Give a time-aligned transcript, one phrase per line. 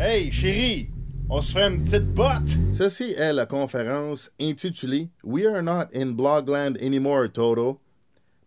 [0.00, 0.90] Hey, chérie,
[1.28, 2.56] on se fait une petite botte.
[2.72, 7.80] Ceci est la conférence intitulée We Are Not in Blogland Anymore, Toto,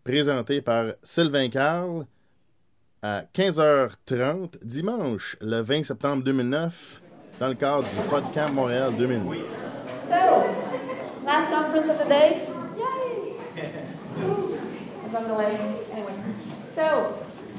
[0.04, 2.06] présentée par Sylvain Carl
[3.02, 7.01] à 15h30 dimanche le 20 septembre 2009
[7.42, 9.40] dans le cadre du Podcamp Montréal 2009.
[10.08, 10.46] So,
[11.26, 12.47] last conference of the day.
[12.78, 13.36] Yay!
[15.13, 15.26] I'm.
[15.92, 16.13] Anyway,
[16.73, 17.13] so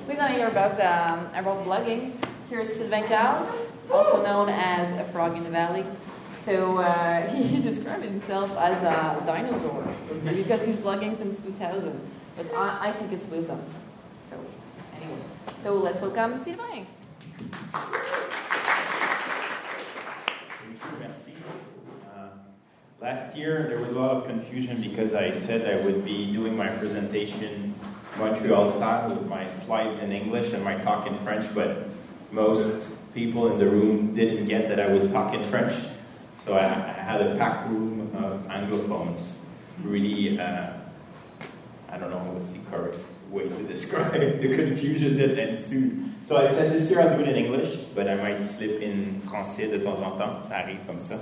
[0.08, 2.12] we're gonna hear about um, about blogging.
[2.48, 3.46] Here's Sylvain Cal,
[3.90, 5.84] also known as a frog in the valley.
[6.42, 9.86] So uh, he described himself as a dinosaur
[10.24, 12.00] because he's blogging since 2000.
[12.36, 13.60] But I, I think it's wisdom.
[14.30, 14.36] So
[14.96, 15.18] anyway,
[15.62, 16.86] so let's welcome Sylvain.
[22.06, 22.28] Uh,
[23.00, 26.56] Last year, there was a lot of confusion because I said I would be doing
[26.56, 27.74] my presentation
[28.18, 31.88] Montreal style with my slides in English and my talk in French, but
[32.30, 35.72] most people in the room didn't get that I would talk in French.
[36.44, 39.34] So I, I had a packed room of Anglophones.
[39.82, 40.72] Really, uh,
[41.90, 42.98] I don't know what's the correct
[43.30, 46.12] way to describe the confusion that ensued.
[46.26, 49.20] So I said this year I'll do it in English, but I might slip in
[49.26, 50.42] français de temps en temps.
[50.48, 51.18] Ça arrive comme ça.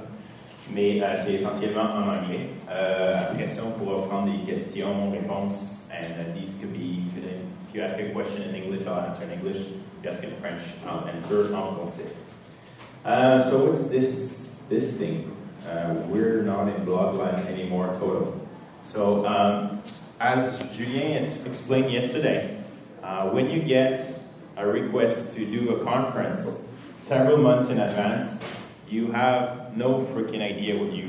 [0.73, 2.51] Mais euh, c'est essentiellement en anglais.
[2.71, 7.03] Euh, après ça, on pourra prendre des questions, réponses, and uh, these could be,
[7.71, 9.59] if you ask a question in English, I'll answer in English.
[9.59, 12.11] If you ask in French, I'll answer en français.
[13.05, 15.37] Uh, so what's this, this thing?
[15.65, 18.41] Uh, we're not in Blogland anymore, Toto.
[18.83, 19.81] So um,
[20.19, 22.59] as Julien explained yesterday,
[23.05, 24.19] uh, when you get
[24.57, 26.49] a request to do a conference
[26.99, 28.43] several months in advance,
[28.89, 31.07] you have no freaking idea what you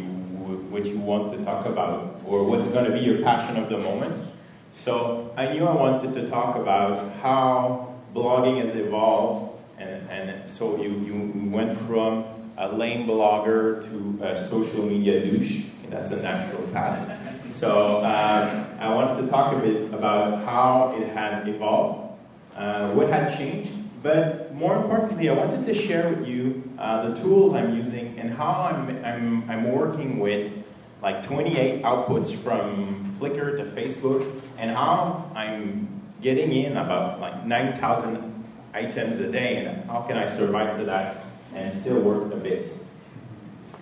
[0.69, 3.77] what you want to talk about or what's going to be your passion of the
[3.77, 4.30] moment.
[4.73, 10.81] So I knew I wanted to talk about how blogging has evolved, and, and so
[10.81, 12.25] you, you went from
[12.57, 15.65] a lame blogger to a social media douche.
[15.89, 17.51] That's a natural path.
[17.51, 22.17] So uh, I wanted to talk a bit about how it had evolved,
[22.55, 27.21] uh, what had changed, but more importantly, I wanted to share with you uh, the
[27.21, 30.53] tools I'm using and how I'm, I'm, I'm working with
[31.01, 35.87] like 28 outputs from Flickr to Facebook and how I'm
[36.21, 38.45] getting in about like 9,000
[38.75, 42.67] items a day and how can I survive to that and still work a bit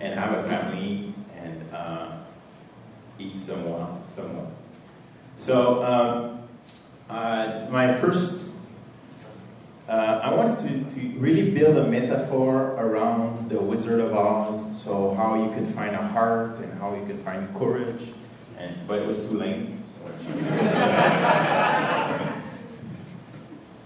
[0.00, 2.12] and have a family and uh,
[3.18, 3.90] eat somewhat.
[4.16, 4.46] somewhat.
[5.36, 6.48] So um,
[7.10, 8.46] uh, my first
[9.86, 15.14] uh, I wanted to, to really build a metaphor around the Wizard of Oz, so
[15.14, 18.12] how you could find a heart and how you could find courage,
[18.56, 19.79] and but it was too lame.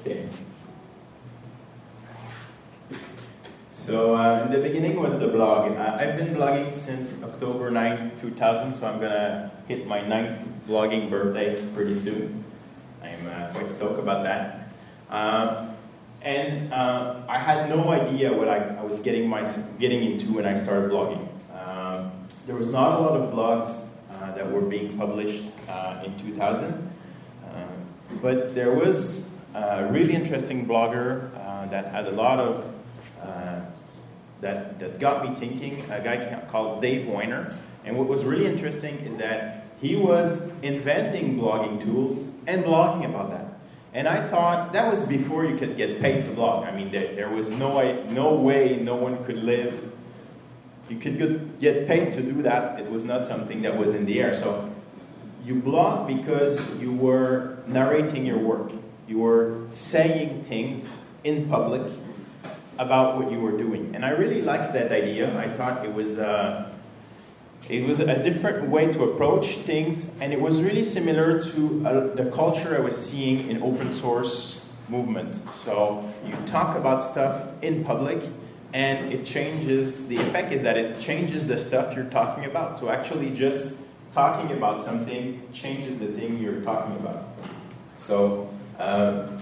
[0.00, 0.28] Okay.
[3.72, 5.72] So uh, in the beginning was the blog.
[5.72, 11.10] Uh, I've been blogging since October 9, 2000, so I'm gonna hit my ninth blogging
[11.10, 12.44] birthday pretty soon.
[13.02, 14.70] I'm uh, quite stoked about that.
[15.10, 15.76] Um,
[16.22, 19.44] and uh, I had no idea what I, I, was getting my
[19.78, 21.28] getting into when I started blogging.
[21.52, 22.10] Um,
[22.46, 23.83] there was not a lot of blogs
[24.36, 27.64] that were being published uh, in 2000, uh,
[28.22, 32.70] but there was a really interesting blogger uh, that had a lot of
[34.40, 35.82] that that got me thinking.
[35.90, 41.38] A guy called Dave Winer, and what was really interesting is that he was inventing
[41.38, 43.54] blogging tools and blogging about that.
[43.94, 46.64] And I thought that was before you could get paid to blog.
[46.64, 49.92] I mean, there, there was no way, no way no one could live.
[50.88, 52.78] You could get paid to do that.
[52.78, 54.34] It was not something that was in the air.
[54.34, 54.70] So
[55.44, 58.72] you blog because you were narrating your work.
[59.08, 60.92] You were saying things
[61.24, 61.90] in public
[62.78, 63.94] about what you were doing.
[63.94, 65.36] And I really liked that idea.
[65.38, 66.18] I thought it was.
[66.18, 66.70] Uh,
[67.68, 72.14] it was a different way to approach things, and it was really similar to uh,
[72.14, 75.40] the culture I was seeing in open source movement.
[75.54, 78.22] So you talk about stuff in public,
[78.74, 80.06] and it changes.
[80.08, 82.78] The effect is that it changes the stuff you're talking about.
[82.78, 83.78] So actually, just
[84.12, 87.24] talking about something changes the thing you're talking about.
[87.96, 88.50] So.
[88.78, 89.40] Um,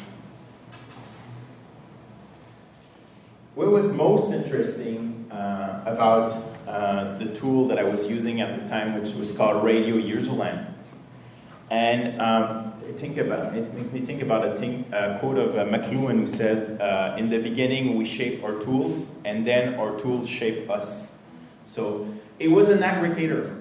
[3.54, 6.30] what was most interesting uh, about
[6.66, 10.72] uh, the tool that I was using at the time, which was called Radio UserLand.
[11.70, 14.84] And um, think about it makes me think about a, thing,
[15.20, 19.46] quote of uh, McLuhan who says, uh, "In the beginning, we shape our tools, and
[19.46, 21.12] then our tools shape us."
[21.64, 22.08] So
[22.38, 23.60] it was an aggregator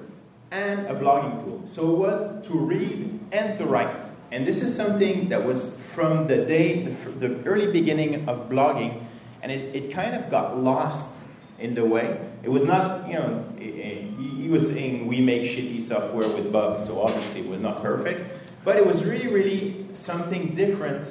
[0.52, 1.64] and a blogging tool.
[1.66, 4.00] So it was to read and to write.
[4.32, 9.04] And this is something that was from the day, the, the early beginning of blogging,
[9.42, 11.14] and it, it kind of got lost
[11.60, 12.20] in the way.
[12.44, 17.02] It was not, you know, he was saying we make shitty software with bugs, so
[17.02, 18.41] obviously it was not perfect.
[18.64, 21.08] But it was really, really something different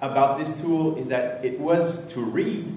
[0.00, 2.74] about this tool is that it was to read,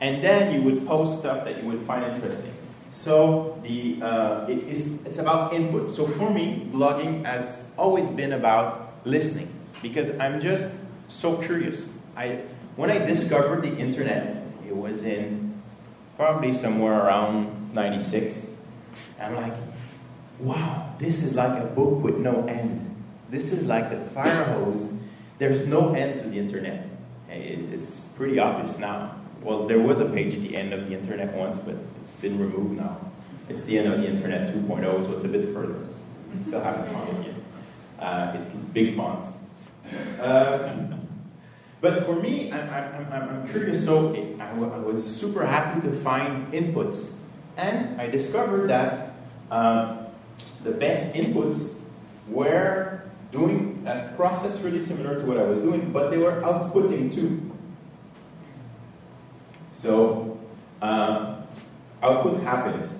[0.00, 2.52] and then you would post stuff that you would find interesting.
[2.90, 5.90] So the uh, it is, it's about input.
[5.90, 9.48] So for me, blogging has always been about listening
[9.82, 10.70] because I'm just
[11.08, 11.88] so curious.
[12.16, 12.40] I
[12.76, 15.60] when I discovered the internet, it was in
[16.16, 18.50] probably somewhere around 96.
[19.20, 19.54] I'm like,
[20.38, 22.87] wow, this is like a book with no end.
[23.28, 24.92] This is like the fire hose.
[25.38, 26.88] There's no end to the internet.
[27.28, 29.16] It's pretty obvious now.
[29.42, 32.38] Well, there was a page at the end of the internet once, but it's been
[32.38, 32.98] removed now.
[33.48, 35.76] It's the end of the internet 2.0, so it's a bit further.
[35.84, 37.34] It's, still haven't found it yet.
[37.98, 39.24] Uh, it's big fonts.
[40.20, 40.74] Uh,
[41.80, 47.14] but for me, I'm, I'm, I'm curious, so I was super happy to find inputs.
[47.56, 49.12] And I discovered that
[49.50, 50.06] um,
[50.64, 51.76] the best inputs
[52.28, 57.14] were doing a process really similar to what I was doing, but they were outputting
[57.14, 57.50] too.
[59.72, 60.38] So,
[60.80, 61.42] uh,
[62.02, 62.92] output happens.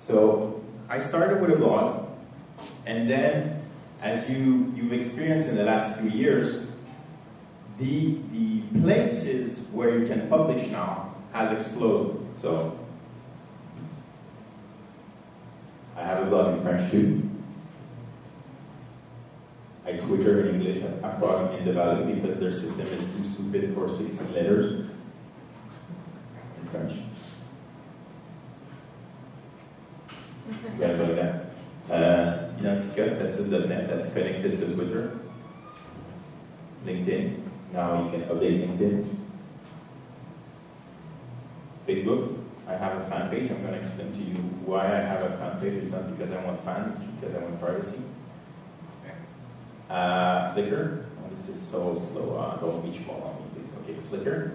[0.00, 2.08] So, I started with a blog,
[2.84, 3.62] and then,
[4.02, 6.72] as you, you've experienced in the last few years,
[7.78, 12.16] the, the places where you can publish now has exploded.
[12.36, 12.78] So,
[15.96, 17.29] I have a blog in French too.
[19.90, 23.88] I Twitter in English, I program in Develop because their system is too stupid for
[23.88, 24.90] 60 letters
[26.60, 26.92] in French.
[30.78, 31.46] Yeah, like that.
[31.90, 35.18] Uh, Identica, that's a .NET that's connected to Twitter.
[36.86, 37.40] LinkedIn,
[37.72, 39.16] now you can update LinkedIn.
[41.88, 42.36] Facebook,
[42.68, 43.50] I have a fan page.
[43.50, 45.82] I'm going to explain to you why I have a fan page.
[45.82, 48.02] It's not because I want fans, it's because I want privacy.
[49.90, 51.04] Uh, Flickr.
[51.18, 52.38] Oh, this is so slow.
[52.38, 53.74] Uh, don't beach ball on me, please.
[53.82, 54.54] Okay, Flickr.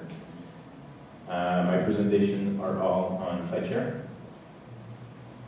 [1.27, 4.01] Uh, my presentation are all on SlideShare.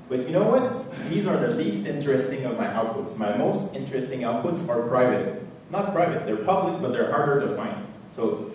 [0.09, 1.09] But you know what?
[1.09, 3.17] These are the least interesting of my outputs.
[3.17, 5.45] My most interesting outputs are private.
[5.69, 7.85] Not private, they're public, but they're harder to find.
[8.15, 8.51] So,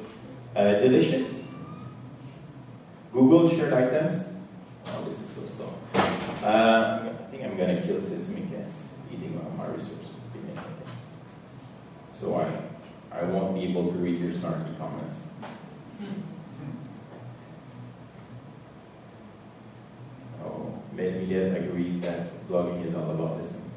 [0.56, 1.46] uh, Delicious,
[3.12, 4.28] Google shared items.
[4.86, 5.72] Oh, this is so slow.
[6.46, 10.01] Uh, I think I'm going to kill Sesame Cats eating my resources.
[12.22, 15.14] So I, I won't be able to read your snarky comments.
[20.38, 23.70] So, Medmilet agrees that blogging is all about listening.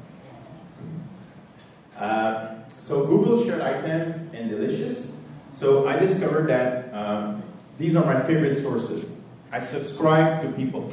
[1.98, 5.10] Uh, so Google shared items and Delicious.
[5.52, 7.42] So I discovered that um,
[7.78, 9.10] these are my favorite sources.
[9.50, 10.92] I subscribe to people.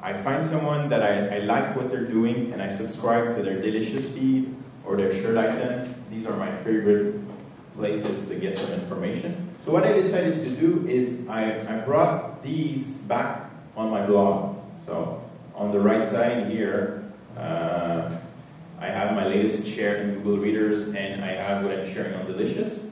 [0.00, 3.60] I find someone that I, I like what they're doing, and I subscribe to their
[3.60, 5.94] Delicious feed or their shared items.
[6.10, 7.20] These are my favorite
[7.76, 9.48] places to get some information.
[9.64, 14.56] So what I decided to do is I, I brought these back on my blog.
[14.86, 15.22] So
[15.54, 17.04] on the right side here,
[17.36, 18.14] uh,
[18.80, 22.26] I have my latest share in Google Readers, and I have what I'm sharing on
[22.26, 22.90] Delicious.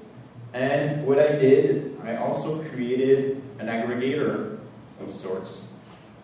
[0.53, 4.59] And what I did, I also created an aggregator
[5.01, 5.65] of sorts.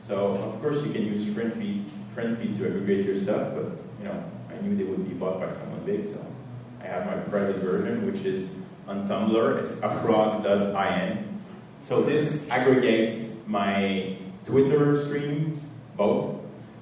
[0.01, 3.65] So of course you can use FriendFeed, FriendFeed to aggregate your stuff, but
[3.99, 4.23] you know
[4.57, 6.25] I knew they would be bought by someone big, so
[6.83, 8.55] I have my private version, which is
[8.87, 9.59] on Tumblr.
[9.59, 11.41] It's aprog.in.
[11.81, 15.61] So this aggregates my Twitter streams,
[15.97, 16.37] both,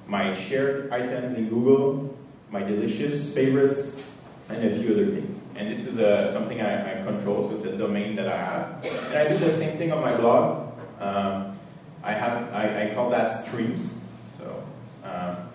[0.07, 2.15] my shared items in Google,
[2.49, 4.11] my delicious favorites,
[4.49, 5.39] and a few other things.
[5.55, 8.85] And this is a, something I, I, control, so it's a domain that I have.
[8.85, 10.71] And I do the same thing on my blog.
[10.99, 11.57] Um,
[12.03, 13.97] I have I, I, call that streams.
[14.37, 14.63] So
[15.03, 15.45] uh,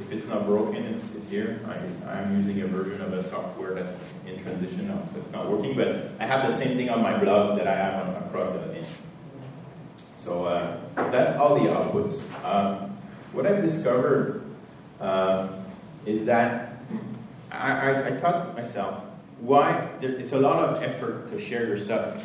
[0.00, 1.60] if it's not broken, it's, it's here.
[2.06, 5.50] I, am using a version of a software that's in transition now, so it's not
[5.50, 5.74] working.
[5.74, 8.84] But I have the same thing on my blog that I have on aprog.in.
[10.16, 12.26] So uh, that's all the outputs.
[12.44, 12.96] Um,
[13.32, 14.42] what I've discovered
[15.00, 15.48] uh,
[16.04, 16.76] is that
[17.50, 19.02] I, I, I thought myself,
[19.40, 19.88] why?
[20.00, 22.22] There, it's a lot of effort to share your stuff.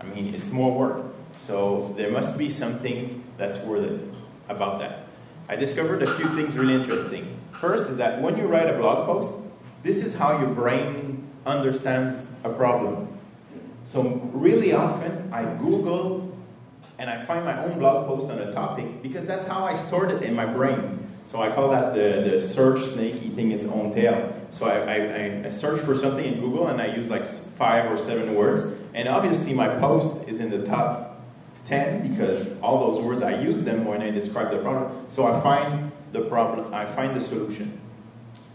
[0.00, 1.06] I mean, it's more work.
[1.38, 4.14] So there must be something that's worth it
[4.48, 5.01] about that.
[5.48, 7.36] I discovered a few things really interesting.
[7.60, 9.34] First is that when you write a blog post,
[9.82, 13.08] this is how your brain understands a problem.
[13.84, 16.36] So really often I Google
[16.98, 20.10] and I find my own blog post on a topic because that's how I stored
[20.10, 20.98] it in my brain.
[21.24, 24.32] So I call that the, the search snake eating its own tail.
[24.50, 27.96] So I, I, I search for something in Google and I use like five or
[27.96, 31.11] seven words And obviously, my post is in the top
[31.72, 35.06] 10 because all those words I use them when I describe the problem.
[35.08, 37.80] So I find the problem, I find the solution.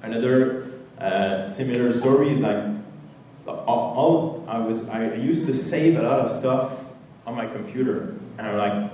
[0.03, 2.63] Another uh, similar story is like
[3.47, 6.73] all, all, I was I used to save a lot of stuff
[7.25, 8.91] on my computer, and I'm like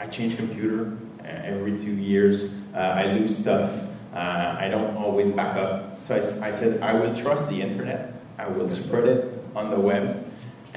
[0.00, 2.54] I change computer uh, every two years.
[2.74, 3.70] Uh, I lose stuff.
[4.14, 6.00] Uh, I don't always back up.
[6.00, 8.14] So I, I, said I will trust the internet.
[8.38, 10.24] I will spread it on the web,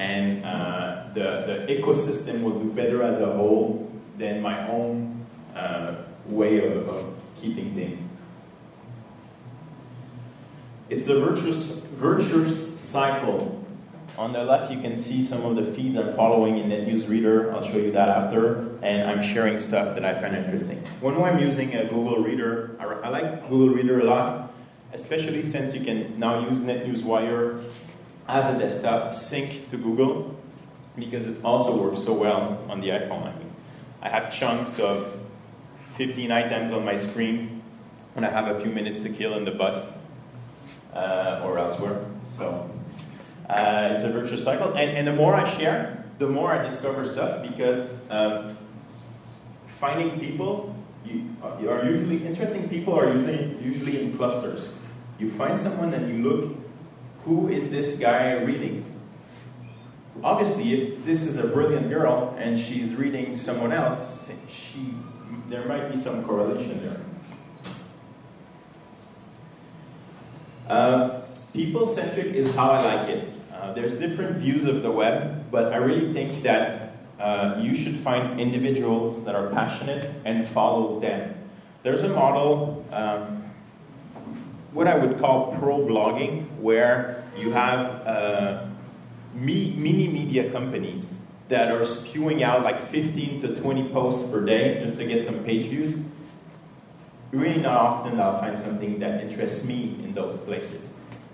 [0.02, 5.96] and uh, the the ecosystem will do better as a whole than my own uh,
[6.26, 8.02] way of, of keeping things.
[10.90, 13.64] It's a virtuous, virtuous cycle.
[14.18, 17.54] On the left, you can see some of the feeds I'm following in NetNewsWire.
[17.54, 18.78] I'll show you that after.
[18.82, 20.80] And I'm sharing stuff that I find interesting.
[21.00, 24.52] When I'm using a Google Reader, I, I like Google Reader a lot,
[24.92, 27.64] especially since you can now use NetNewsWire
[28.28, 30.40] as a desktop, sync to Google,
[30.98, 33.24] because it also works so well on the iPhone.
[33.24, 33.52] I mean,
[34.02, 35.18] I have chunks of
[35.98, 37.62] 15 items on my screen
[38.14, 39.98] when I have a few minutes to kill in the bus
[40.94, 42.06] uh, or elsewhere.
[42.38, 42.70] So
[43.50, 44.74] uh, it's a virtuous cycle.
[44.74, 48.58] And, and the more I share, the more I discover stuff because um,
[49.80, 50.76] finding people
[51.06, 54.74] you, are usually interesting people are usually usually in clusters.
[55.20, 56.58] You find someone and you look,
[57.26, 58.86] who is this guy reading?
[60.24, 64.94] Obviously, if this is a brilliant girl and she's reading someone else, she
[65.50, 67.02] there might be some correlation there.
[70.70, 71.22] Uh,
[71.54, 73.30] people centric is how I like it.
[73.54, 77.98] Uh, there's different views of the web, but I really think that uh, you should
[77.98, 81.36] find individuals that are passionate and follow them.
[81.84, 83.44] There's a model, um,
[84.72, 88.66] what I would call pro blogging, where you have uh,
[89.34, 91.16] mini media companies
[91.50, 95.44] that are spewing out like 15 to 20 posts per day just to get some
[95.44, 96.00] page views
[97.32, 100.92] really not often I'll find something that interests me in those places.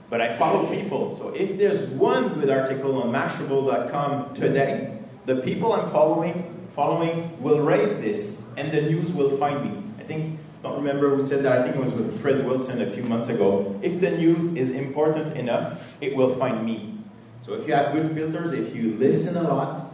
[0.10, 5.74] But I follow people, so if there's one good article on Mashable.com today, the people
[5.74, 9.84] I'm following following will raise this, and the news will find me.
[10.00, 10.37] I think,
[10.68, 13.28] don't remember who said that, I think it was with Fred Wilson a few months
[13.30, 13.80] ago.
[13.82, 16.94] If the news is important enough, it will find me.
[17.46, 19.92] So if you have good filters, if you listen a lot,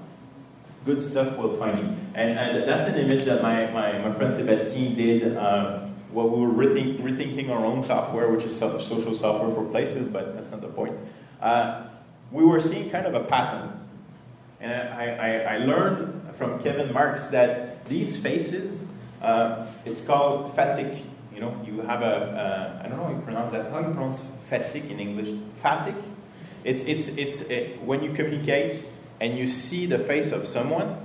[0.86, 1.96] good stuff will find you.
[2.16, 6.46] And, and that's an image that my, my, my friend Sebastien did uh, well, we
[6.46, 10.62] were rethink, rethinking our own software, which is social software for places, but that's not
[10.62, 10.96] the point.
[11.42, 11.88] Uh,
[12.32, 13.80] we were seeing kind of a pattern.
[14.60, 18.83] And I, I, I learned from Kevin Marks that these faces,
[19.24, 21.04] uh, it's called fatigue.
[21.34, 23.72] You know, you have a uh, I don't know how you pronounce that.
[23.72, 25.40] How you pronounce fatigue in English?
[25.62, 26.04] Fatigue?
[26.64, 28.86] It's, it's, it's it, when you communicate
[29.20, 30.98] and you see the face of someone,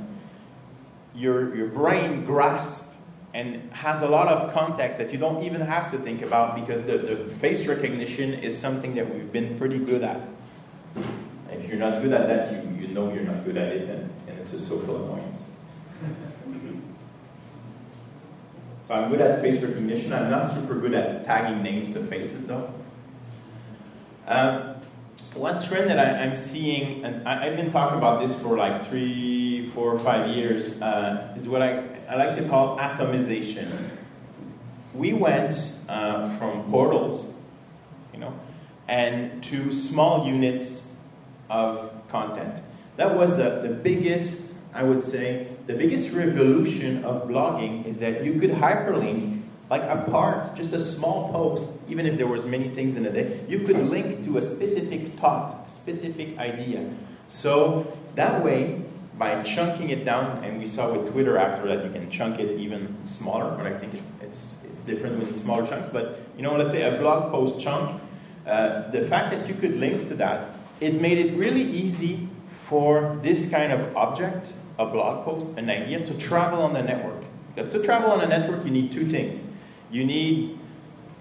[1.15, 2.89] your, your brain grasps
[3.35, 6.83] and has a lot of context that you don't even have to think about because
[6.83, 10.21] the, the face recognition is something that we've been pretty good at.
[11.51, 14.11] If you're not good at that, you, you know you're not good at it, and,
[14.29, 15.43] and it's a social annoyance.
[18.89, 20.15] So I'm good at face recognition.
[20.15, 22.73] I'm not super good at tagging names to faces, though.
[24.27, 24.77] Um,
[25.35, 28.87] one trend that I, am seeing, and I, have been talking about this for like
[28.87, 33.91] three, four, five years, uh, is what I, I like to call atomization.
[34.95, 37.31] We went uh, from portals,
[38.15, 38.33] you know,
[38.89, 40.91] and to small units
[41.51, 42.63] of content.
[42.97, 48.25] That was the, the biggest, I would say, the biggest revolution of blogging is that
[48.25, 52.69] you could hyperlink like a part, just a small post, even if there was many
[52.71, 56.91] things in a day, you could link to a specific thought, specific idea.
[57.27, 58.81] So that way,
[59.19, 62.59] by chunking it down, and we saw with Twitter after that you can chunk it
[62.59, 65.91] even smaller, but I think it's, it's, it's different with smaller chunks.
[65.91, 68.01] But you know, let's say a blog post chunk,
[68.47, 70.49] uh, the fact that you could link to that,
[70.81, 72.28] it made it really easy
[72.69, 77.25] for this kind of object, a blog post, an idea, to travel on the network.
[77.55, 79.43] Because to travel on a network, you need two things
[79.91, 80.59] you need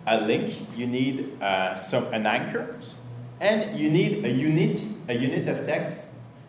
[0.06, 2.78] a link, you need uh, some, an anchor,
[3.40, 6.02] and you need a unit, a unit of text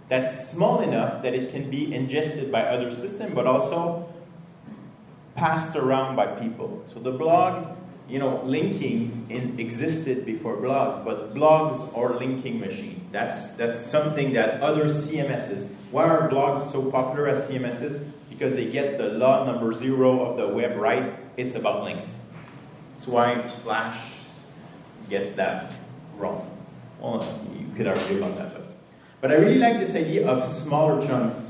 [0.09, 4.09] that's small enough that it can be ingested by other systems, but also
[5.35, 6.83] passed around by people.
[6.93, 7.76] So the blog,
[8.09, 13.07] you know, linking in, existed before blogs, but blogs are linking machine.
[13.12, 15.69] That's that's something that other CMSs.
[15.91, 18.11] Why are blogs so popular as CMSs?
[18.29, 22.19] Because they get the law number zero of the web right it's about links.
[22.95, 23.97] That's why Flash
[25.09, 25.71] gets that
[26.17, 26.50] wrong.
[27.00, 27.23] Well,
[27.57, 28.67] you could argue about that, but
[29.21, 31.47] But I really like this idea of smaller chunks.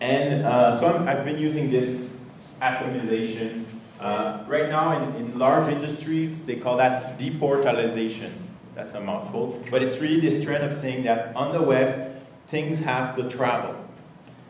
[0.00, 2.08] And uh, so i have been using this
[2.62, 3.64] atomization.
[4.00, 8.32] Uh, right now, in, in large industries, they call that deportalization.
[8.74, 9.62] That's a mouthful.
[9.70, 13.76] But it's really this trend of saying that on the web, things have to travel.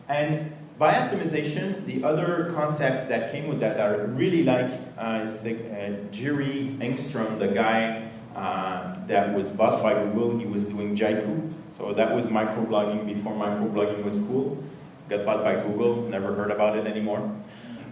[0.07, 5.23] And by atomization, the other concept that came with that that I really like uh,
[5.25, 10.37] is the uh, Jyri Engeström, the guy uh, that was bought by Google.
[10.37, 11.51] He was doing Jaiku.
[11.77, 14.63] So that was microblogging before microblogging was cool.
[15.09, 17.29] Got bought by Google, never heard about it anymore.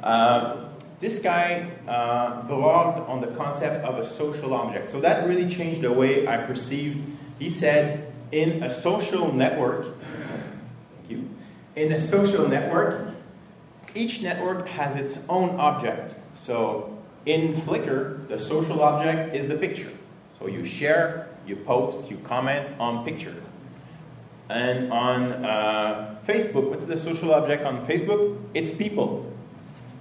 [0.01, 0.69] Uh,
[1.00, 4.89] this guy uh, blogged on the concept of a social object.
[4.89, 7.00] So that really changed the way I perceived.
[7.39, 11.29] He said, in a social network, thank you,
[11.75, 13.15] in a social network,
[13.96, 16.15] each network has its own object.
[16.34, 19.91] So in Flickr, the social object is the picture.
[20.38, 23.36] So you share, you post, you comment on picture.
[24.50, 28.39] And on uh, Facebook, what's the social object on Facebook?
[28.53, 29.29] It's people.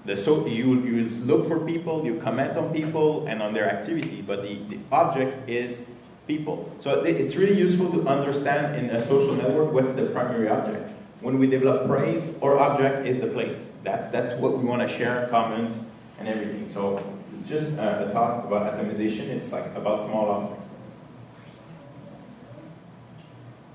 [0.09, 4.25] The so you, you look for people, you comment on people and on their activity,
[4.27, 5.85] but the, the object is
[6.27, 6.75] people.
[6.79, 10.91] So it's really useful to understand in a social network what's the primary object.
[11.21, 13.69] When we develop praise, our object is the place.
[13.85, 15.77] That's, that's what we want to share, comment,
[16.19, 16.71] and everything.
[16.71, 17.05] So
[17.47, 20.71] just uh, a talk about atomization, it's like about small objects.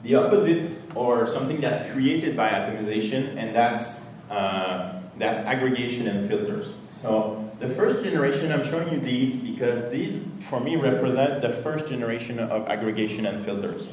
[0.01, 6.73] The opposite, or something that's created by atomization, and that's uh, that's aggregation and filters.
[6.89, 11.87] So the first generation, I'm showing you these because these, for me, represent the first
[11.87, 13.87] generation of aggregation and filters.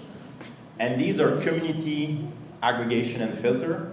[0.78, 2.26] And these are community
[2.62, 3.92] aggregation and filter.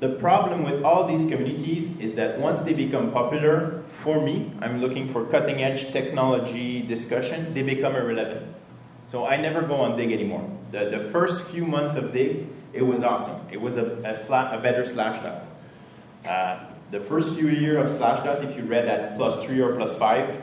[0.00, 4.80] The problem with all these communities is that once they become popular, for me, I'm
[4.80, 8.54] looking for cutting edge technology discussion, they become irrelevant.
[9.06, 10.48] So I never go on Digg anymore.
[10.72, 13.40] The, the first few months of Digg, it was awesome.
[13.50, 15.43] It was a, a, sla- a better Slashdot.
[16.26, 19.96] Uh, the first few years of Slashdot, if you read at plus three or plus
[19.96, 20.42] five,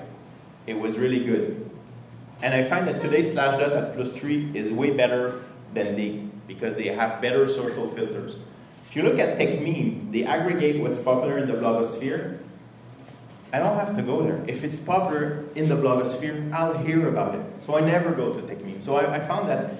[0.67, 1.69] it was really good.
[2.41, 6.75] And I find that today's Slashdot at plus three is way better than they because
[6.75, 8.35] they have better social filters.
[8.89, 12.39] If you look at TechMeme, they aggregate what's popular in the blogosphere.
[13.53, 14.43] I don't have to go there.
[14.47, 17.45] If it's popular in the blogosphere, I'll hear about it.
[17.61, 18.83] So I never go to TechMeme.
[18.83, 19.75] So I, I found that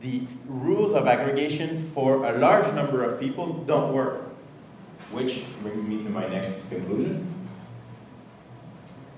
[0.00, 4.29] the rules of aggregation for a large number of people don't work.
[5.10, 7.26] Which brings me to my next conclusion.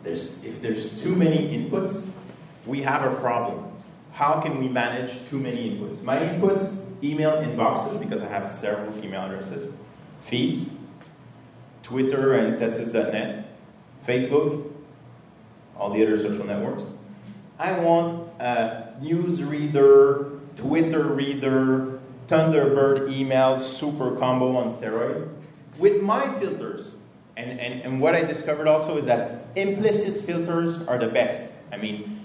[0.02, 2.08] There's, if there's too many inputs,
[2.66, 3.70] we have a problem.
[4.12, 6.02] How can we manage too many inputs?
[6.02, 9.72] My inputs, email inboxes, because I have several email addresses,
[10.24, 10.70] feeds,
[11.82, 13.46] Twitter and status.net,
[14.06, 14.70] Facebook,
[15.76, 16.84] all the other social networks.
[17.58, 25.28] I want a news reader, Twitter reader, Thunderbird email super combo on steroid
[25.78, 26.96] with my filters.
[27.36, 31.50] And, and, and what I discovered also is that implicit filters are the best.
[31.70, 32.20] I mean,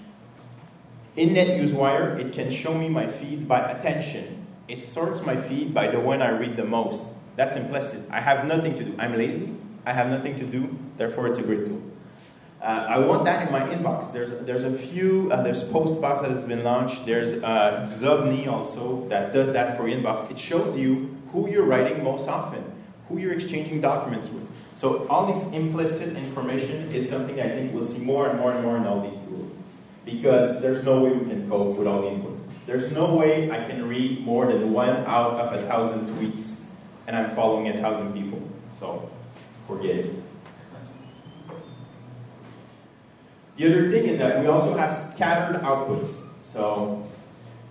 [1.16, 4.46] in NetNewsWire, it can show me my feeds by attention.
[4.68, 7.06] It sorts my feed by the one I read the most.
[7.36, 8.02] That's implicit.
[8.10, 8.94] I have nothing to do.
[8.98, 9.54] I'm lazy.
[9.86, 10.76] I have nothing to do.
[10.98, 11.82] Therefore, it's a great tool.
[12.60, 14.12] Uh, I want that in my inbox.
[14.12, 17.06] There's, there's a few, uh, there's Postbox that has been launched.
[17.06, 20.28] There's uh, Xobni also that does that for inbox.
[20.30, 22.64] It shows you who you're writing most often
[23.08, 24.46] who you're exchanging documents with.
[24.74, 28.62] So all this implicit information is something I think we'll see more and more and
[28.62, 29.50] more in all these tools.
[30.04, 32.40] Because there's no way we can cope with all the inputs.
[32.66, 36.60] There's no way I can read more than one out of a thousand tweets
[37.06, 38.40] and I'm following a thousand people.
[38.78, 39.10] So
[39.66, 40.14] forget it.
[43.56, 46.26] The other thing is that we also have scattered outputs.
[46.42, 47.07] So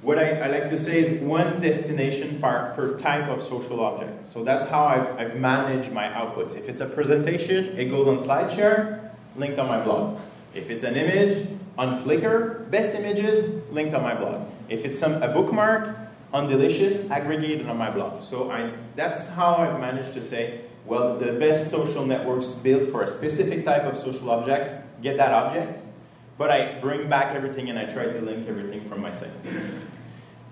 [0.02, 4.28] what I, I, like to say is one destination per, per type of social object.
[4.28, 6.56] So that's how I've, I've managed my outputs.
[6.56, 10.20] If it's a presentation, it goes on SlideShare, linked on my blog.
[10.54, 14.48] If it's an image, on Flickr, best images, linked on my blog.
[14.70, 15.96] If it's some, a bookmark,
[16.34, 18.24] on Delicious, aggregated on my blog.
[18.24, 23.04] So I, that's how I've managed to say, well, the best social networks built for
[23.04, 24.70] a specific type of social objects,
[25.02, 25.80] get that object,
[26.38, 29.32] but I bring back everything and I try to link everything from my site.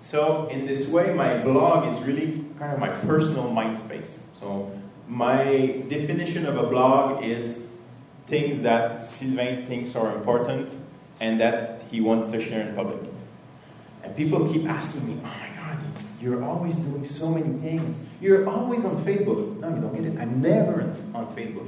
[0.06, 4.20] So in this way, my blog is really kind of my personal mind space.
[4.38, 4.70] So
[5.08, 7.66] my definition of a blog is
[8.28, 10.70] things that Sylvain thinks are important
[11.18, 13.00] and that he wants to share in public.
[14.04, 15.76] And people keep asking me, oh my God,
[16.20, 17.98] you're always doing so many things.
[18.20, 19.58] You're always on Facebook.
[19.58, 20.18] No, you don't get it.
[20.20, 20.82] I'm never
[21.14, 21.66] on Facebook.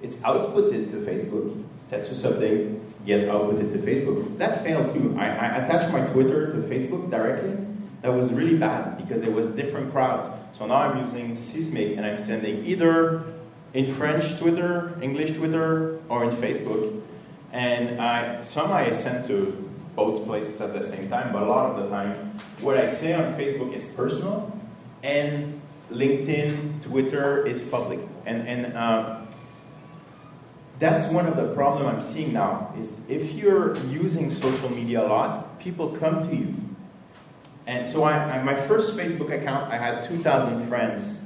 [0.00, 1.64] It's outputted to Facebook.
[1.78, 4.38] Status update, get outputted to Facebook.
[4.38, 5.16] That failed too.
[5.18, 7.56] I, I attach my Twitter to Facebook directly,
[8.02, 10.28] that was really bad because it was different crowds.
[10.58, 13.24] So now I'm using Seesmic and I'm sending either
[13.74, 17.00] in French Twitter, English Twitter, or in Facebook.
[17.52, 21.70] And I, some I send to both places at the same time, but a lot
[21.70, 24.58] of the time, what I say on Facebook is personal,
[25.02, 25.60] and
[25.90, 28.00] LinkedIn, Twitter is public.
[28.24, 29.28] And, and um,
[30.78, 35.08] that's one of the problem I'm seeing now, is if you're using social media a
[35.08, 36.54] lot, people come to you.
[37.66, 41.22] And so I, I, my first Facebook account, I had 2,000 friends,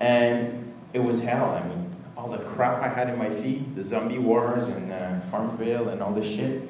[0.00, 1.50] and it was hell.
[1.50, 5.20] I mean, all the crap I had in my feed, the zombie wars and uh,
[5.30, 6.62] Farmville and all this shit.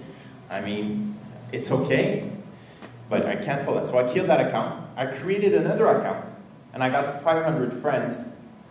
[0.51, 1.17] I mean,
[1.53, 2.31] it's okay,
[3.09, 3.89] but I can't follow that.
[3.89, 4.85] So I killed that account.
[4.97, 6.27] I created another account,
[6.75, 8.19] and I got 500 friends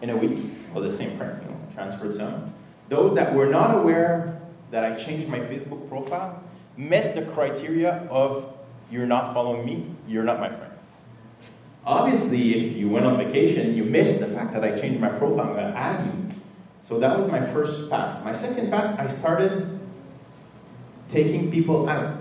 [0.02, 0.39] in a week.
[0.74, 2.54] Well, the same friends, you know, transferred some.
[2.89, 6.43] Those that were not aware that I changed my Facebook profile
[6.78, 8.54] met the criteria of
[8.91, 10.73] you're not following me, you're not my friend.
[11.86, 15.47] Obviously, if you went on vacation, you missed the fact that I changed my profile,
[15.47, 16.36] I'm going to add you.
[16.82, 18.23] So that was my first pass.
[18.23, 19.80] My second pass, I started
[21.10, 22.17] taking people out.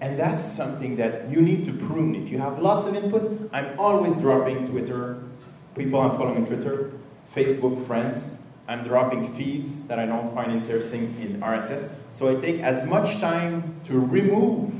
[0.00, 2.16] And that's something that you need to prune.
[2.16, 5.22] If you have lots of input, I'm always dropping Twitter,
[5.76, 6.90] people I'm following on Twitter,
[7.34, 8.34] Facebook friends.
[8.66, 11.88] I'm dropping feeds that I don't find interesting in RSS.
[12.12, 14.71] So I take as much time to remove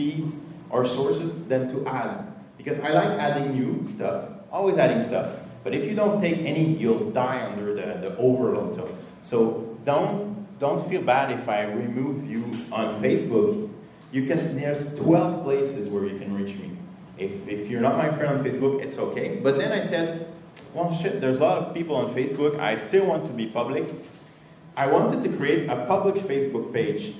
[0.00, 0.32] feeds
[0.70, 2.32] or sources than to add.
[2.56, 5.28] Because I like adding new stuff, always adding stuff.
[5.62, 8.74] But if you don't take any, you'll die under the, the overload.
[8.74, 13.68] So, so don't, don't feel bad if I remove you on Facebook.
[14.12, 16.70] You can, there's 12 places where you can reach me.
[17.18, 19.38] If, if you're not my friend on Facebook, it's okay.
[19.42, 20.32] But then I said,
[20.72, 22.58] well, shit, there's a lot of people on Facebook.
[22.58, 23.84] I still want to be public.
[24.76, 27.14] I wanted to create a public Facebook page.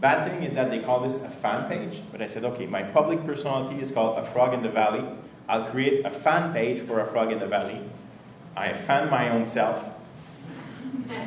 [0.00, 2.02] Bad thing is that they call this a fan page.
[2.12, 5.04] But I said, okay, my public personality is called A Frog in the Valley.
[5.48, 7.80] I'll create a fan page for A Frog in the Valley.
[8.56, 9.82] I fan my own self.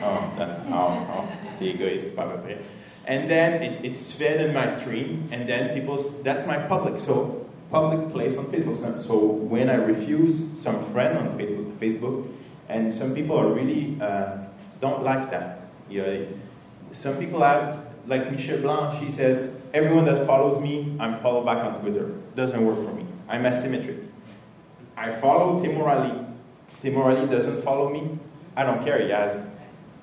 [0.03, 2.25] Oh, that's, oh, oh, c'est égoïste, pas.
[3.05, 6.99] And then it, it's fed in my stream, and then people, that's my public.
[6.99, 8.99] So, public place on Facebook.
[8.99, 12.27] So, when I refuse some friend on Facebook, Facebook
[12.69, 14.37] and some people are really, uh,
[14.79, 15.61] don't like that.
[15.89, 16.27] You know,
[16.91, 21.63] some people have, like Michelle Blanc, she says, everyone that follows me, I'm followed back
[21.63, 22.07] on Twitter.
[22.35, 23.05] Doesn't work for me.
[23.27, 24.05] I'm asymmetric.
[24.97, 26.25] I follow Tim Ali.
[26.81, 28.17] Tim Ali doesn't follow me.
[28.55, 28.99] I don't care.
[28.99, 29.45] He has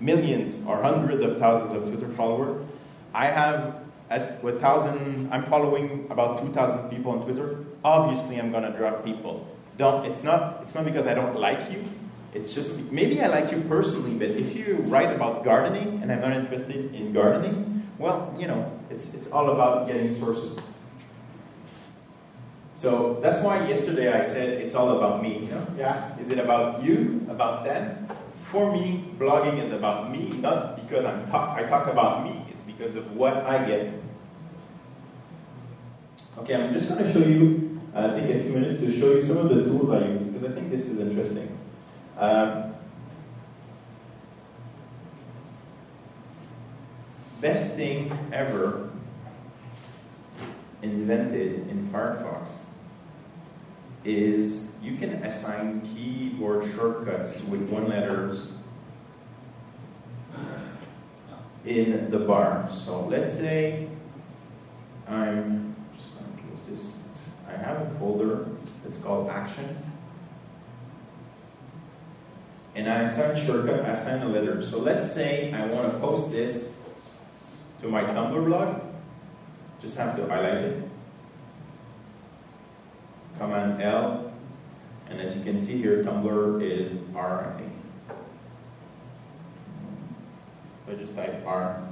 [0.00, 2.64] millions or hundreds of thousands of Twitter followers.
[3.12, 5.28] I have at a thousand.
[5.32, 7.64] I'm following about two thousand people on Twitter.
[7.84, 9.46] Obviously, I'm gonna drop people.
[9.76, 10.06] Don't.
[10.06, 10.60] It's not.
[10.62, 11.82] It's not because I don't like you.
[12.34, 16.20] It's just maybe I like you personally, but if you write about gardening and I'm
[16.20, 20.58] not interested in gardening, well, you know, it's it's all about getting sources.
[22.74, 25.38] So that's why yesterday I said it's all about me.
[25.38, 28.06] You know, you ask, is it about you, about them?
[28.44, 32.44] For me, blogging is about me, not because I'm talk, I talk about me.
[32.50, 33.94] It's because of what I get.
[36.38, 37.80] Okay, I'm just going to show you.
[37.94, 40.44] Uh, take a few minutes to show you some of the tools I use because
[40.44, 41.58] I think this is interesting.
[42.18, 42.65] Um,
[47.46, 48.90] best thing ever
[50.82, 52.50] invented in Firefox
[54.04, 58.50] is you can assign keyboard shortcuts with one letters
[61.64, 62.68] in the bar.
[62.72, 63.86] So let's say
[65.06, 66.96] I'm just going to this.
[67.48, 68.48] I have a folder
[68.82, 69.78] that's called Actions.
[72.74, 74.64] And I assign shortcut, I assign a letter.
[74.64, 76.75] So let's say I want to post this
[77.80, 78.80] to my Tumblr blog.
[79.80, 80.88] Just have to highlight it.
[83.38, 84.32] Command L.
[85.08, 87.72] And as you can see here, Tumblr is R, I think.
[90.86, 91.82] So I just type R.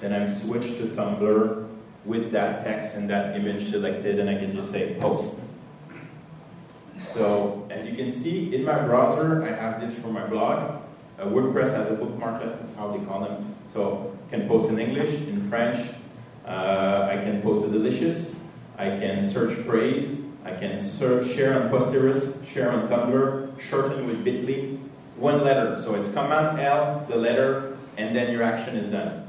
[0.00, 1.68] Then I'm switched to Tumblr
[2.04, 5.34] with that text and that image selected, and I can just say post.
[7.14, 10.82] So as you can see, in my browser, I have this for my blog.
[11.18, 13.55] Uh, WordPress has a bookmark, that's how they call them.
[13.76, 15.90] So I can post in English, in French.
[16.46, 18.40] Uh, I can post a delicious.
[18.78, 20.22] I can search praise.
[20.46, 24.78] I can search share on Posterous, share on Tumblr, shorten with Bitly.
[25.18, 25.78] One letter.
[25.78, 29.28] So it's Command L, the letter, and then your action is done.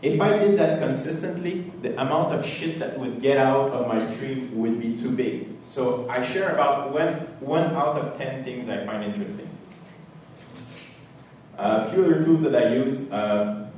[0.00, 4.00] If I did that consistently, the amount of shit that would get out of my
[4.14, 5.48] stream would be too big.
[5.62, 9.50] So I share about one, one out of ten things I find interesting.
[11.58, 13.10] A few other tools that I use.
[13.10, 13.68] Uh,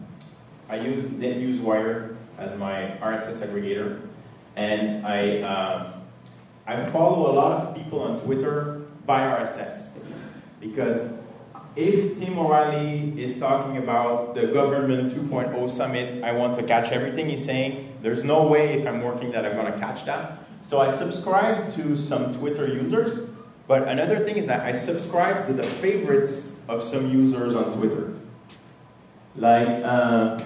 [0.69, 4.01] I use NetNewsWire as my RSS aggregator.
[4.57, 5.93] and I, uh,
[6.67, 9.91] I follow a lot of people on Twitter by RSS.
[10.61, 11.13] Because
[11.77, 17.29] if Tim O'Reilly is talking about the government 2.0 summit, I want to catch everything
[17.29, 17.97] he's saying.
[18.03, 20.39] There's no way if I'm working that I'm going to catch that.
[20.63, 23.31] So I subscribe to some Twitter users,
[23.69, 28.15] but another thing is that I subscribe to the favorites of some users on Twitter.
[29.37, 30.43] Like, uh,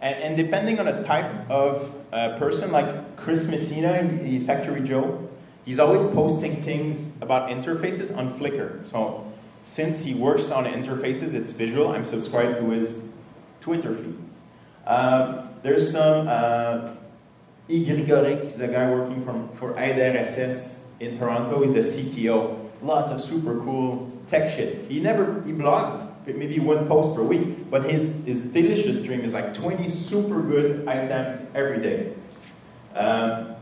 [0.00, 5.28] and, and, depending on the type of uh, person, like Chris Messina, the Factory Joe,
[5.64, 8.88] he's always posting things about interfaces on Flickr.
[8.90, 13.02] So since he works on interfaces, it's visual, I'm subscribed to his
[13.60, 14.18] Twitter feed.
[14.86, 16.94] Um, there's some uh,
[17.68, 21.62] Igor Goric, he's a guy working from, for IDRSS in Toronto.
[21.62, 22.58] He's the CTO.
[22.82, 24.90] Lots of super cool tech shit.
[24.90, 29.32] He never, he blogs maybe one post per week, but his, his delicious stream is
[29.32, 32.12] like 20 super good items every day.
[32.94, 33.56] Um,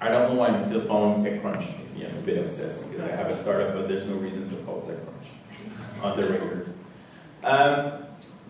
[0.00, 1.66] I don't know why I'm still following TechCrunch.
[1.96, 4.56] Yeah, I'm a bit obsessed because I have a startup, but there's no reason to
[4.64, 6.74] follow TechCrunch on the record.
[7.44, 8.04] Um,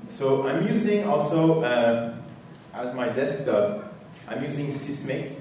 [0.09, 2.15] so I'm using also uh,
[2.75, 3.91] as my desktop
[4.31, 5.33] I'm using Seesmic,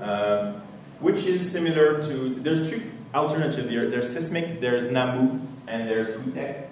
[0.00, 0.52] uh,
[1.00, 2.80] which is similar to, there's two
[3.12, 3.90] alternatives here.
[3.90, 6.66] There's Seesmic, there's Nambu, and there's TweetDeck.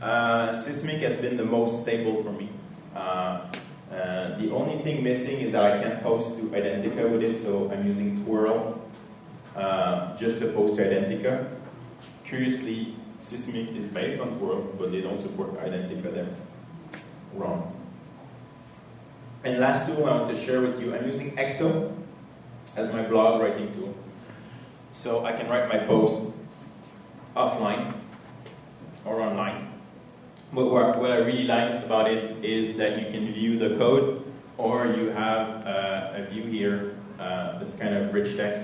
[0.00, 2.48] Uh, Seesmic has been the most stable for me.
[2.94, 3.46] Uh,
[3.90, 7.70] uh, the only thing missing is that I can't post to Identica with it, so
[7.70, 8.78] I'm using Twhirl
[9.56, 11.48] uh, just to post to Identica.
[12.24, 16.28] Curiously, Seesmic is based on Twhirl, but they don't support Identica there.
[17.34, 17.72] Wrong.
[19.44, 21.92] And last tool I want to share with you, I'm using Ecto
[22.76, 23.94] as my blog writing tool.
[24.92, 26.32] So I can write my post
[27.36, 27.95] offline
[29.06, 29.72] or online.
[30.52, 34.24] But what, what I really like about it is that you can view the code
[34.58, 38.62] or you have uh, a view here uh, that's kind of rich text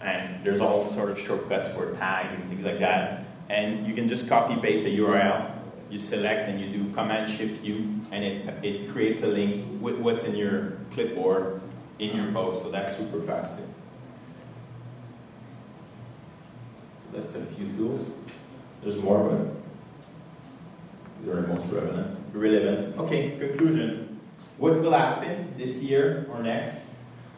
[0.00, 3.24] and there's all sort of shortcuts for tags and things like that.
[3.48, 5.50] And you can just copy paste a URL
[5.90, 9.98] you select and you do Command Shift U, and it, it creates a link with
[9.98, 11.60] what's in your clipboard
[11.98, 12.62] in your post.
[12.62, 13.60] So that's super fast.
[17.12, 18.12] That's a few tools.
[18.82, 19.59] There's more, but
[21.20, 22.18] these are most relevant.
[22.32, 22.98] relevant.
[22.98, 24.20] Okay, conclusion.
[24.58, 26.82] What will happen this year or next?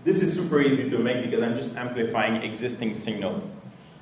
[0.05, 3.45] This is super easy to make because I'm just amplifying existing signals.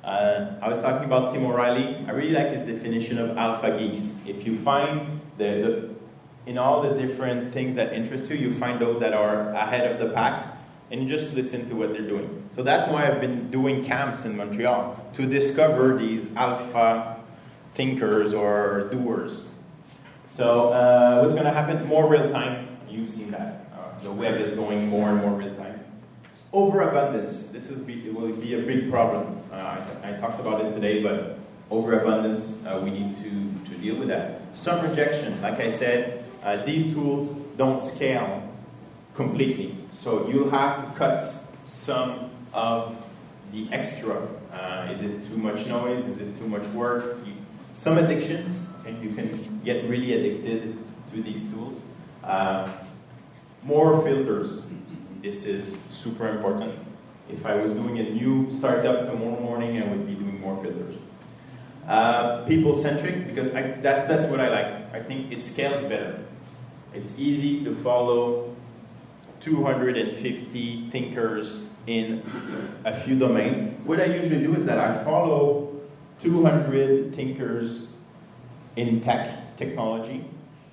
[0.03, 2.03] Uh, I was talking about Tim O'Reilly.
[2.07, 4.15] I really like his definition of alpha geeks.
[4.25, 5.89] If you find the, the,
[6.47, 9.99] in all the different things that interest you, you find those that are ahead of
[9.99, 10.57] the pack,
[10.89, 12.49] and you just listen to what they're doing.
[12.55, 17.17] So that's why I've been doing camps in Montreal to discover these alpha
[17.75, 19.47] thinkers or doers.
[20.33, 21.85] So uh, what's going to happen?
[21.87, 22.77] More real time.
[22.89, 23.65] You've seen that.
[23.73, 25.83] Uh, the web is going more and more real time.
[26.53, 27.47] Overabundance.
[27.47, 29.37] This is be, will be a big problem.
[29.51, 31.37] Uh, I, I, talked about it today, but
[31.69, 34.39] overabundance, uh, we need to, to deal with that.
[34.53, 35.39] Some rejection.
[35.41, 38.41] Like I said, uh, these tools don't scale
[39.15, 39.75] completely.
[39.91, 41.29] So you'll have to cut
[41.65, 42.95] some of
[43.51, 44.29] the extra.
[44.53, 46.05] Uh, is it too much noise?
[46.05, 47.17] Is it too much work?
[47.25, 47.33] You,
[47.73, 50.77] some addictions, and you can get really addicted
[51.13, 51.81] to these tools.
[52.23, 52.71] Uh,
[53.63, 54.65] more filters.
[55.21, 56.73] This is super important.
[57.29, 60.95] If I was doing a new startup tomorrow morning, I would be doing more filters.
[61.87, 64.93] Uh, people centric, because I, that's, that's what I like.
[64.93, 66.19] I think it scales better.
[66.93, 68.55] It's easy to follow
[69.41, 72.21] 250 thinkers in
[72.85, 73.77] a few domains.
[73.85, 75.73] What I usually do is that I follow
[76.21, 77.87] 200 thinkers
[78.75, 80.25] in tech, technology,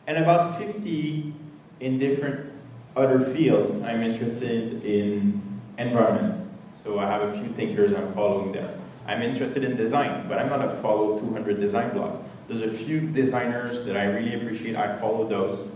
[0.07, 1.33] and about 50
[1.81, 2.53] in different
[2.97, 5.43] other fields, I'm interested in
[5.79, 6.49] environment.
[6.83, 8.79] So I have a few thinkers I'm following there.
[9.07, 12.23] I'm interested in design, but I'm not going to follow 200 design blogs.
[12.47, 14.77] There's a few designers that I really appreciate.
[14.77, 15.71] I follow those,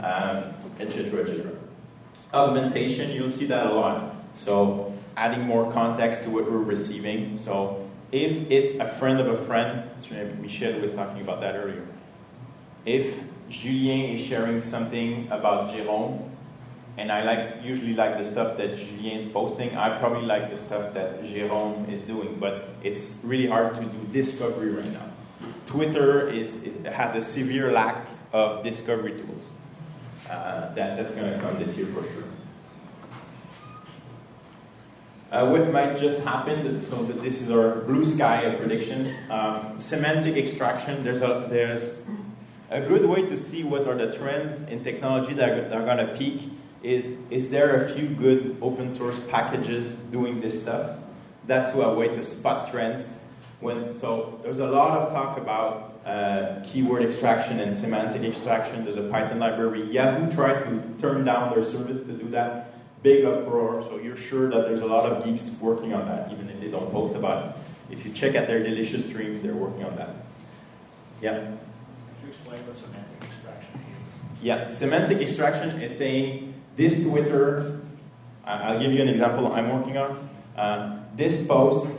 [0.00, 1.52] etc., um, etc.
[2.32, 4.14] Augmentation, you'll see that a lot.
[4.34, 7.38] So adding more context to what we're receiving.
[7.38, 9.88] So if it's a friend of a friend,
[10.40, 11.86] Michel was talking about that earlier.
[12.86, 13.14] If
[13.50, 16.30] Julien is sharing something about Jérôme,
[16.98, 19.76] and I like usually like the stuff that Julien is posting.
[19.76, 23.98] I probably like the stuff that Jérôme is doing, but it's really hard to do
[24.12, 25.10] discovery right now.
[25.66, 29.50] Twitter is has a severe lack of discovery tools.
[30.30, 32.24] Uh, that, that's going to come this year for sure.
[35.30, 39.12] Uh, what might just happen, so this is our blue sky of predictions.
[39.28, 42.02] Um, semantic extraction, there's a, there's
[42.70, 46.06] a good way to see what are the trends in technology that are, are going
[46.06, 46.50] to peak
[46.82, 50.98] is is there a few good open source packages doing this stuff?
[51.46, 53.12] That's a way to spot trends.
[53.60, 58.84] When, so there's a lot of talk about uh, keyword extraction and semantic extraction.
[58.84, 59.82] There's a Python library.
[59.82, 62.72] Yahoo tried to turn down their service to do that.
[63.02, 63.82] Big uproar.
[63.82, 66.68] So you're sure that there's a lot of geeks working on that, even if they
[66.68, 67.62] don't post about it.
[67.90, 70.10] If you check out their delicious stream, they're working on that.
[71.20, 71.52] Yeah.
[72.46, 74.40] Explain what semantic extraction is?
[74.40, 77.80] Yeah, semantic extraction is saying this Twitter.
[78.44, 80.28] I'll give you an example I'm working on.
[80.56, 81.92] Uh, this post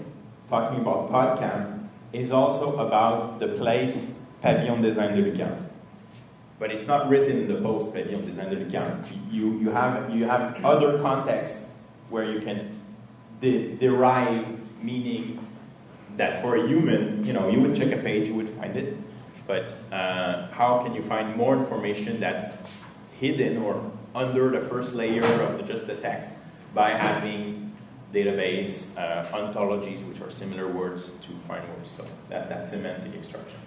[0.47, 5.67] talking about PodCamp is also about the place Pavillon Design de l'UQAM.
[6.59, 9.03] But it's not written in the post Pavillon Design de l'UQAM.
[9.29, 11.67] You, you, have, you have other contexts
[12.09, 12.79] where you can
[13.41, 14.45] de- derive
[14.81, 15.45] meaning
[16.15, 18.95] that for a human, you know, you would check a page, you would find it.
[19.47, 22.47] But uh, how can you find more information that's
[23.19, 26.31] hidden or under the first layer of the, just the text
[26.73, 27.73] by having
[28.13, 31.91] database uh, ontologies, which are similar words to find words.
[31.91, 33.59] So that, that's semantic extraction.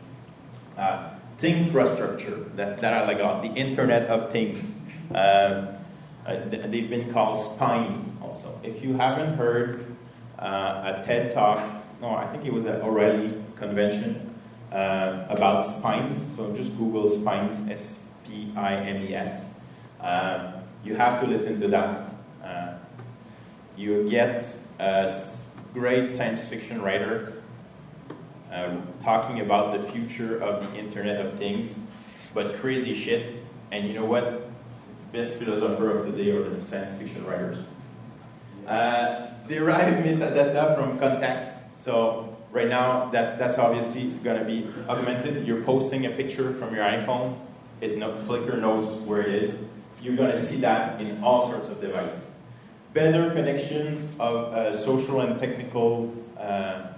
[0.76, 4.70] Uh, thing infrastructure, that, that I like the Internet of Things.
[5.14, 5.76] Uh,
[6.26, 8.60] uh they've been called spimes also.
[8.62, 9.96] If you haven't heard
[10.38, 11.58] uh, a TED talk,
[12.00, 14.29] no, I think it was at O'Reilly convention
[14.72, 16.24] uh, about spimes.
[16.36, 19.46] So just Google spimes, S P I M E S.
[20.84, 22.10] you have to listen to that
[23.80, 24.44] you get
[24.78, 25.10] a
[25.72, 27.32] great science fiction writer
[28.52, 31.78] uh, talking about the future of the Internet of Things,
[32.34, 33.42] but crazy shit.
[33.72, 34.50] And you know what?
[35.12, 37.58] Best philosopher of today are the science fiction writers.
[38.66, 41.52] Uh, derive metadata from context.
[41.76, 45.46] So right now, that's that's obviously going to be augmented.
[45.46, 47.38] You're posting a picture from your iPhone.
[47.80, 49.58] It no, Flickr knows where it is.
[50.02, 52.30] You're going to see that in all sorts of devices
[52.92, 56.88] better connection of uh, social and technical uh,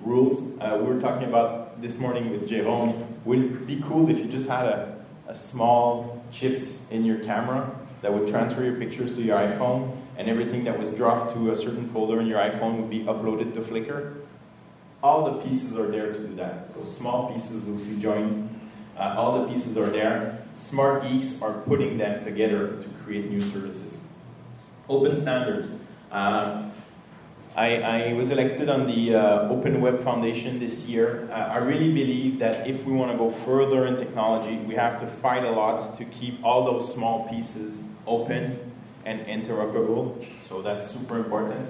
[0.00, 0.40] rules.
[0.60, 3.06] Uh, we were talking about this morning with Jérôme.
[3.24, 7.70] Would it be cool if you just had a, a small chips in your camera
[8.02, 11.56] that would transfer your pictures to your iPhone and everything that was dropped to a
[11.56, 14.16] certain folder in your iPhone would be uploaded to Flickr?
[15.02, 16.72] All the pieces are there to do that.
[16.72, 18.48] So small pieces loosely joined.
[18.98, 20.42] Uh, all the pieces are there.
[20.54, 23.98] Smart geeks are putting them together to create new services.
[24.88, 25.70] Open standards.
[26.10, 26.62] Uh,
[27.54, 31.26] I, I, was elected on the uh, Open Web Foundation this year.
[31.32, 35.06] I really believe that if we want to go further in technology, we have to
[35.06, 38.58] fight a lot to keep all those small pieces open
[39.06, 40.22] and interoperable.
[40.40, 41.66] So that's super important.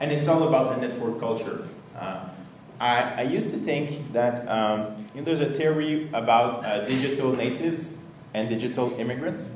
[0.00, 1.68] And it's all about the network culture.
[1.94, 2.28] Uh,
[2.80, 7.32] I, I, used to think that um, you know, there's a theory about uh, digital
[7.32, 7.96] natives
[8.34, 9.50] and digital immigrants.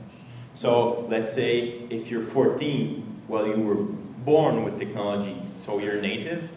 [0.55, 3.85] So let's say if you're 14, well, you were
[4.25, 6.51] born with technology, so you're native.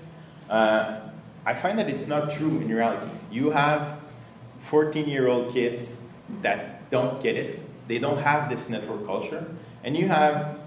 [0.50, 1.02] Uh,
[1.46, 3.12] I find that it's not true in reality.
[3.32, 4.00] You have
[4.62, 5.96] 14 year old kids
[6.42, 9.46] that don't get it, they don't have this network culture,
[9.84, 10.60] and you have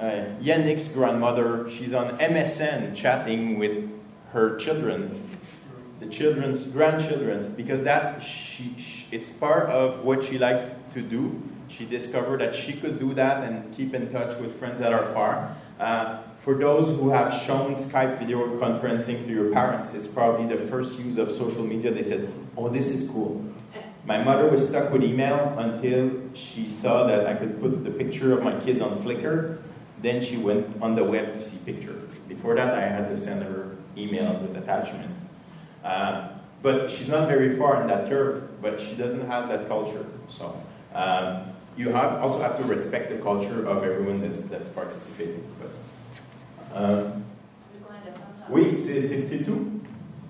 [0.00, 3.88] uh, Yannick's grandmother, she's on MSN chatting with
[4.32, 5.20] her children's,
[6.00, 10.64] the children's grandchildren, because that she, she, it's part of what she likes
[10.94, 11.40] to do
[11.72, 15.06] she discovered that she could do that and keep in touch with friends that are
[15.14, 15.56] far.
[15.80, 20.62] Uh, for those who have shown Skype video conferencing to your parents, it's probably the
[20.66, 21.90] first use of social media.
[21.90, 23.42] They said, Oh, this is cool.
[24.04, 28.36] My mother was stuck with email until she saw that I could put the picture
[28.36, 29.58] of my kids on Flickr.
[30.02, 32.02] Then she went on the web to see picture.
[32.28, 35.16] Before that, I had to send her emails with attachment.
[35.84, 36.28] Uh,
[36.62, 40.06] but she's not very far in that curve, but she doesn't have that culture.
[40.28, 40.56] So
[40.94, 45.44] um, you have, also have to respect the culture of everyone that's, that's participating.
[45.60, 47.12] But, uh,
[48.48, 49.80] oui, c'est 52.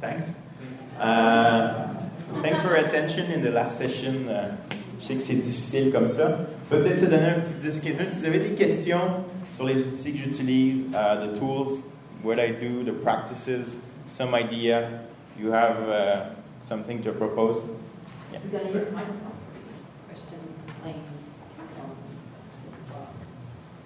[0.01, 0.27] Thanks.
[0.99, 1.89] Uh,
[2.43, 4.29] thanks for your attention in the last session.
[4.29, 4.57] Uh,
[5.01, 6.47] je sais que c'est difficile comme ça.
[6.71, 8.13] Peut-être se donner un petit 10 minutes.
[8.13, 9.25] Si vous avez des questions
[9.57, 11.83] sur les outils que j'utilise, uh, the tools,
[12.23, 15.05] what I do, the practices, some idea,
[15.39, 16.31] you have uh,
[16.67, 17.63] something to propose.
[18.33, 18.39] Yeah.
[18.43, 19.33] You're going to use the microphone.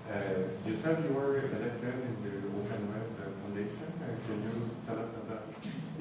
[0.06, 0.18] Uh,
[0.66, 3.92] you said you were elected in the Open Web Foundation.
[4.00, 5.42] Uh, can you tell us about?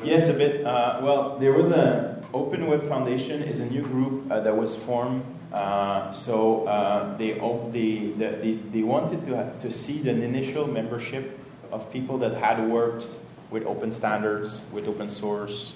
[0.03, 0.65] Yes, a bit.
[0.65, 4.75] Uh, well, there was a Open Web Foundation is a new group uh, that was
[4.75, 5.23] formed.
[5.51, 7.33] Uh, so uh, they,
[7.71, 11.39] they, they, they wanted to, to see the initial membership
[11.75, 13.07] of people that had worked
[13.51, 15.75] with open standards, with open source,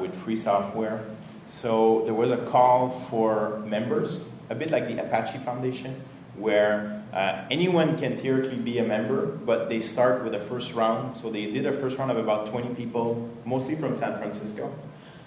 [0.00, 1.04] with free software.
[1.46, 4.20] So there was a call for members,
[4.50, 6.00] a bit like the Apache Foundation,
[6.36, 11.16] where uh, anyone can theoretically be a member, but they start with a first round.
[11.16, 14.72] So they did a first round of about 20 people, mostly from San Francisco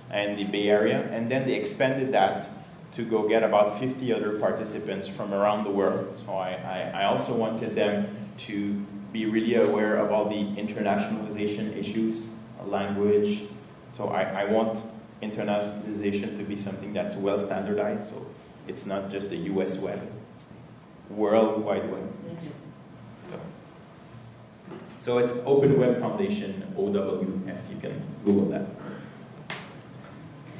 [0.09, 2.47] and the Bay Area, and then they expanded that
[2.95, 6.19] to go get about 50 other participants from around the world.
[6.25, 8.15] So I, I, I also wanted them
[8.49, 12.31] to be really aware of all the internationalization issues,
[12.65, 13.43] language.
[13.91, 14.81] So I, I want
[15.21, 18.09] internationalization to be something that's well standardized.
[18.09, 18.25] So
[18.67, 19.99] it's not just the US web,
[20.35, 20.45] it's
[21.07, 22.03] the World Wide Web.
[23.23, 23.39] So,
[24.99, 27.57] so it's Open Web Foundation, OWF.
[27.71, 28.61] You can Google that.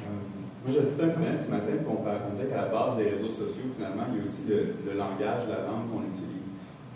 [0.02, 3.04] Euh, Moi, j'assistais à un panel ce matin, on, on disait qu'à la base des
[3.10, 6.39] réseaux sociaux, finalement, il y a aussi le, le langage, la langue qu'on utilise.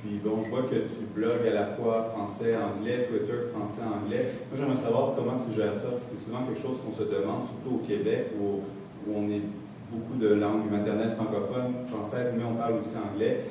[0.05, 4.35] Bon, je vois que tu blogues à la fois français, anglais, Twitter, français, anglais.
[4.51, 7.05] Moi, j'aimerais savoir comment tu gères ça, parce que c'est souvent quelque chose qu'on se
[7.05, 8.61] demande, surtout au Québec, où,
[9.07, 9.41] où on est
[9.91, 13.47] beaucoup de langues maternelles francophones, françaises, mais on parle aussi anglais.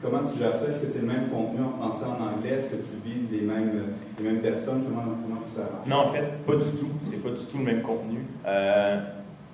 [0.00, 0.66] Comment tu gères ça?
[0.68, 2.56] Est-ce que c'est le même contenu en français, en anglais?
[2.56, 4.84] Est-ce que tu vises les mêmes, les mêmes personnes?
[4.84, 5.90] Comment, comment tu fais?
[5.90, 6.90] Non, en fait, pas du tout.
[7.04, 8.20] C'est pas du tout le même contenu.
[8.46, 9.00] Euh,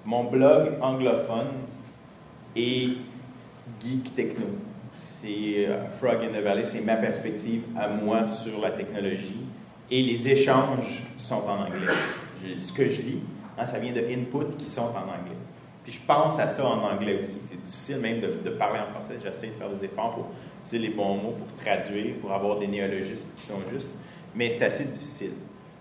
[0.04, 1.46] mon blog anglophone
[2.54, 2.90] est
[3.82, 4.46] geek techno.
[5.24, 9.40] C'est euh, Frog in the Valley, c'est ma perspective à moi sur la technologie.
[9.90, 11.94] Et les échanges sont en anglais.
[12.58, 13.22] Ce que je lis,
[13.58, 15.38] hein, ça vient de inputs qui sont en anglais.
[15.82, 17.38] Puis je pense à ça en anglais aussi.
[17.48, 19.14] C'est difficile même de, de parler en français.
[19.22, 20.26] J'essaie de faire des efforts pour
[20.62, 23.92] utiliser les bons mots, pour traduire, pour avoir des néologismes qui sont justes.
[24.34, 25.32] Mais c'est assez difficile.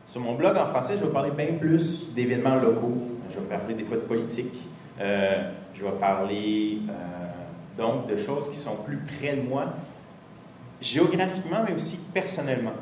[0.06, 2.98] Sur mon blog en français, je vais parler bien plus d'événements locaux.
[3.34, 4.54] Je vais parler des fois de politique.
[5.02, 7.23] Euh, je vais parler euh,
[7.78, 9.74] donc de choses qui sont plus près de moi,
[10.82, 12.74] géographiquement, mais aussi personnellement.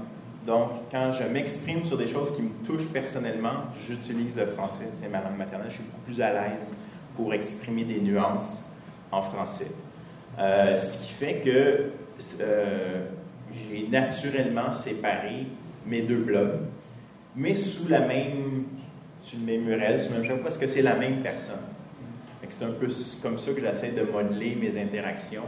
[0.46, 4.89] Donc, quand je m'exprime sur des choses qui me touchent personnellement, j'utilise le français.
[5.00, 5.70] C'est ma langue maternelle.
[5.70, 6.74] Je suis beaucoup plus à l'aise
[7.16, 8.66] pour exprimer des nuances
[9.12, 9.72] en français.
[10.39, 11.92] Euh, ce qui fait que
[12.39, 13.06] euh,
[13.54, 15.46] j'ai naturellement séparé
[15.86, 16.62] mes deux blogs,
[17.36, 18.64] mais sous la même,
[19.22, 21.60] sous le même sous le même parce que c'est la même personne.
[22.52, 22.88] C'est un peu
[23.24, 25.45] comme ça que j'essaie de modeler mes interactions.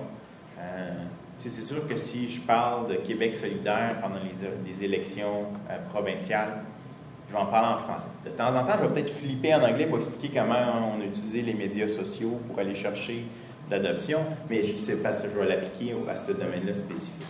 [0.59, 0.91] Euh,
[1.37, 6.63] c'est sûr que si je parle de Québec solidaire pendant les, élections euh, provinciales,
[7.27, 8.09] je vais en parler en français.
[8.25, 11.05] De temps en temps, je vais peut-être flipper en anglais pour expliquer comment on a
[11.05, 13.25] utilisé les médias sociaux pour aller chercher
[13.69, 17.27] l'adoption, mais je sais pas si je vais l'appliquer à ce domaine-là spécifique.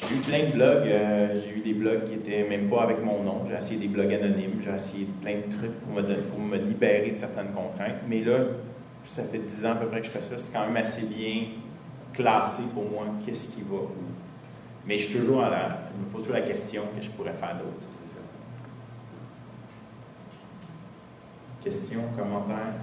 [0.00, 0.86] J'ai eu plein de blogs.
[0.86, 3.44] euh, j'ai eu des blogs qui étaient même pas avec mon nom.
[3.48, 4.60] J'ai essayé des blogs anonymes.
[4.64, 8.02] J'ai essayé plein de trucs pour me, pour me libérer de certaines contraintes.
[8.08, 8.38] Mais là,
[9.08, 10.38] ça fait 10 ans à peu près que je fais ça.
[10.38, 11.46] C'est quand même assez bien
[12.12, 13.78] classé pour moi qu'est-ce qui va.
[14.86, 15.68] Mais je suis toujours à la.
[15.92, 17.80] Je me pose toujours la question que je pourrais faire d'autre.
[17.80, 18.20] ça, C'est ça.
[21.64, 22.74] Questions, commentaires?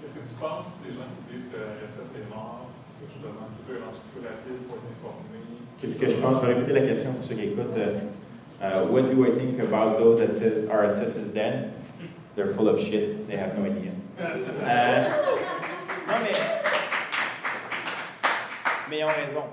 [0.00, 2.68] Qu'est-ce que tu penses des gens qui disent que RSS est mort,
[3.00, 5.38] que Twitter est rendu plus rapide pour informé?
[5.80, 6.42] Qu'est-ce que je pense?
[6.42, 7.76] Je vais répéter la question pour ceux qui écoutent.
[8.62, 11.72] Uh, what do I think about those that says RSS is dead?
[12.36, 13.26] They're full of shit.
[13.26, 13.90] They have no idea.
[14.20, 15.04] Euh,
[16.08, 16.30] non, mais...
[18.90, 19.44] Mais ils ont raison.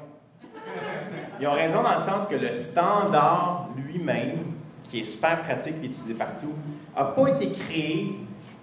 [1.39, 4.37] Ils ont raison dans le sens que le standard lui-même,
[4.83, 6.53] qui est super pratique et utilisé partout,
[6.95, 8.15] n'a pas été créé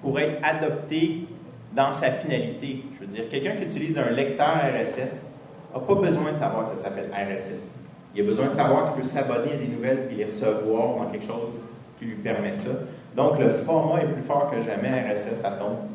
[0.02, 1.26] pour être adopté
[1.72, 2.84] dans sa finalité.
[2.94, 5.26] Je veux dire, quelqu'un qui utilise un lecteur RSS
[5.74, 7.76] n'a pas besoin de savoir que ça s'appelle RSS.
[8.14, 11.06] Il a besoin de savoir qu'il peut s'abonner à des nouvelles et les recevoir dans
[11.06, 11.60] quelque chose
[11.98, 12.70] qui lui permet ça.
[13.16, 15.88] Donc, le format est plus fort que jamais RSS à tombe.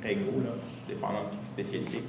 [0.00, 0.50] Près gros, là,
[0.88, 2.02] dépendant de quelle spécialité.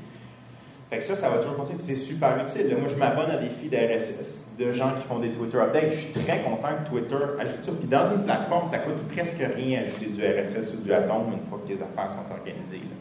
[0.90, 1.80] Fait que ça, ça va toujours continuer.
[1.80, 2.76] Puis c'est super utile.
[2.78, 5.92] Moi, je m'abonne à des feeds RSS de gens qui font des Twitter updates.
[5.92, 7.72] Je suis très content que Twitter ajoute ça.
[7.78, 11.50] Puis dans une plateforme, ça coûte presque rien ajouter du RSS ou du Atom une
[11.50, 12.78] fois que tes affaires sont organisées.
[12.78, 12.96] là.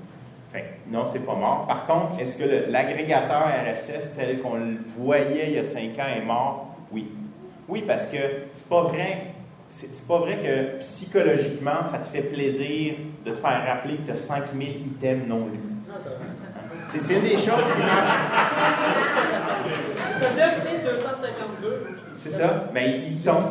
[0.52, 1.66] Fait que non, c'est pas mort.
[1.66, 6.16] Par contre, est-ce que l'agrégateur RSS tel qu'on le voyait il y a cinq ans
[6.16, 6.76] est mort?
[6.90, 7.08] Oui.
[7.68, 8.18] Oui, parce que
[8.52, 9.33] c'est pas vrai.
[9.76, 12.94] C'est pas vrai que psychologiquement, ça te fait plaisir
[13.26, 15.58] de te faire rappeler que tu as 5000 items non lus.
[16.90, 17.44] C'est une des choses
[17.74, 18.14] qui marche.
[20.20, 21.86] T'as 9252.
[22.18, 22.64] C'est ça.
[22.72, 23.42] Mais il, il tombe.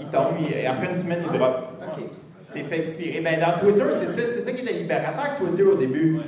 [0.00, 0.34] Il tombe.
[0.40, 1.56] il- après une semaine, il drop.
[1.82, 2.04] OK.
[2.54, 3.20] T'es fait expirer.
[3.20, 6.20] Ben, dans Twitter, c'est ça, c'est ça qui était libérateur, Twitter, au début.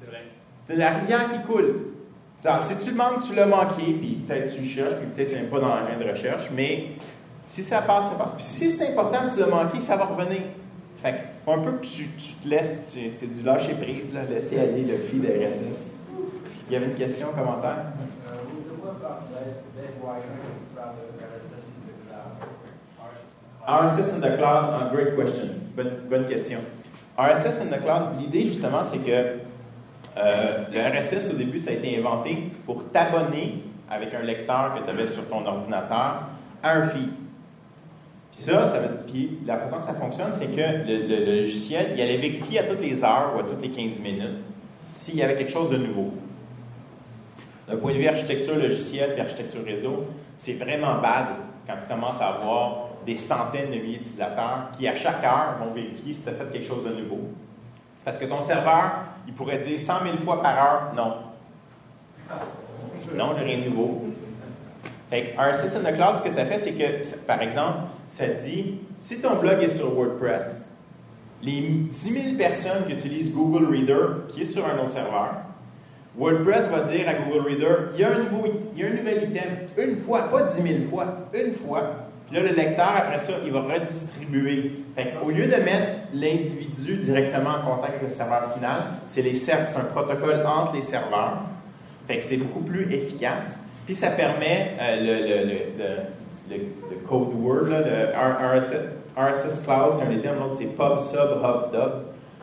[0.00, 0.22] C'est vrai.
[0.66, 1.74] C'était la rivière qui coule.
[2.44, 5.30] Alors, si tu le manques, tu l'as manqué, puis peut-être tu le cherches, puis peut-être
[5.30, 6.90] c'est même pas dans l'engin de recherche, mais
[7.46, 8.32] si ça passe, ça passe.
[8.36, 10.42] Puis si c'est important, tu l'as manqué, ça va revenir.
[11.02, 14.24] Fait que, faut un peu que tu, tu te laisses, c'est du lâcher prise, là,
[14.24, 15.94] laisser aller le feed RSS.
[16.68, 17.76] Il y avait une question, un commentaire?
[23.68, 25.48] RSS in the cloud, ah, great question.
[25.76, 26.58] Bonne, bonne question.
[27.18, 29.46] RSS in the cloud, l'idée justement, c'est que
[30.16, 34.82] Euh, le RSS, au début, ça a été inventé pour t'abonner avec un lecteur que
[34.82, 36.22] tu avais sur ton ordinateur
[36.62, 37.10] à un feed.
[38.36, 42.18] Puis ça, ça puis la façon que ça fonctionne, c'est que le, logiciel, il allait
[42.18, 44.42] vérifier à toutes les heures ou à toutes les 15 minutes
[44.92, 46.12] s'il y avait quelque chose de nouveau.
[47.66, 50.04] D'un point de vue architecture logicielle et architecture réseau,
[50.36, 51.28] c'est vraiment bad
[51.66, 55.72] quand tu commences à avoir des centaines de milliers d'utilisateurs qui, à chaque heure, vont
[55.72, 57.20] vérifier si tu as fait quelque chose de nouveau.
[58.04, 61.14] Parce que ton serveur, il pourrait dire 100 000 fois par heure, non.
[63.16, 64.05] Non, a rien de nouveau.
[65.10, 67.78] Fait que in the Cloud, ce que ça fait, c'est que, par exemple,
[68.08, 70.64] ça dit, si ton blog est sur WordPress,
[71.42, 75.34] les 10 000 personnes qui utilisent Google Reader, qui est sur un autre serveur,
[76.18, 78.94] WordPress va dire à Google Reader, il y a un, nouveau, il y a un
[78.94, 81.82] nouvel item, une fois, pas 10 000 fois, une fois.
[82.26, 84.84] Puis là, le lecteur, après ça, il va redistribuer.
[84.96, 89.34] Fait qu'au lieu de mettre l'individu directement en contact avec le serveur final, c'est les
[89.34, 91.42] c'est un protocole entre les serveurs.
[92.08, 93.58] Fait que c'est beaucoup plus efficace.
[93.86, 96.56] Puis ça permet euh, le, le, le,
[96.90, 98.74] le- code word, là, le RSS,
[99.16, 100.98] RSS Cloud, c'est un des termes, l'autre c'est Pub,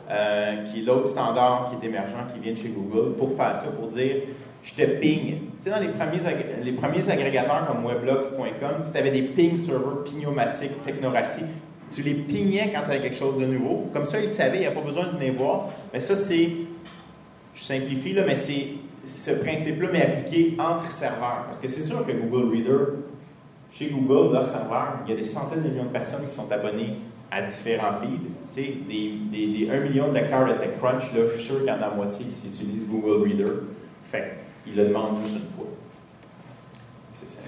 [0.10, 3.56] euh, qui est l'autre standard qui est émergent, qui vient de chez Google, pour faire
[3.58, 4.16] ça, pour dire
[4.64, 5.32] je te ping.
[5.32, 6.20] Tu sais, dans les premiers,
[6.64, 11.44] les premiers agrégateurs comme Weblogs.com, tu avais des ping servers pneumatiques, Technoracy.
[11.94, 13.90] Tu les pignais quand tu avais quelque chose de nouveau.
[13.92, 15.66] Comme ça, ils savaient, il n'y a pas besoin de venir voir.
[15.94, 16.50] Mais ça, c'est
[17.54, 18.68] je simplifie, là, mais c'est
[19.08, 21.44] ce principe-là, mais appliqué entre serveurs.
[21.46, 22.80] Parce que c'est sûr que Google Reader,
[23.72, 26.52] chez Google, leur serveur, il y a des centaines de millions de personnes qui sont
[26.52, 26.96] abonnées
[27.32, 28.30] à différents feeds.
[28.54, 31.58] Tu sais, des, des, des 1 million de lecteurs de TechCrunch, là, je suis sûr
[31.60, 33.54] qu'il y en a la moitié qui utilisent Google Reader.
[34.12, 35.66] Fait qu'ils le demandent juste une fois.
[37.14, 37.40] C'est ça.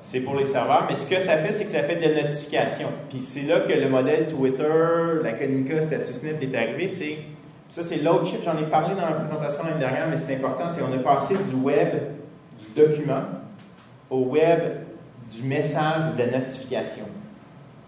[0.00, 2.88] C'est pour les serveurs, mais ce que ça fait, c'est que ça fait des notifications.
[3.10, 4.64] Puis c'est là que le modèle Twitter,
[5.22, 6.88] la Konica, StatusNet est arrivé.
[6.88, 7.18] C'est
[7.68, 8.42] ça, c'est l'autre chip.
[8.42, 10.64] J'en ai parlé dans la présentation l'année dernière, mais c'est important.
[10.70, 11.88] C'est qu'on est passé du web,
[12.58, 13.22] du document,
[14.08, 14.60] au web
[15.30, 17.04] du message ou de la notification.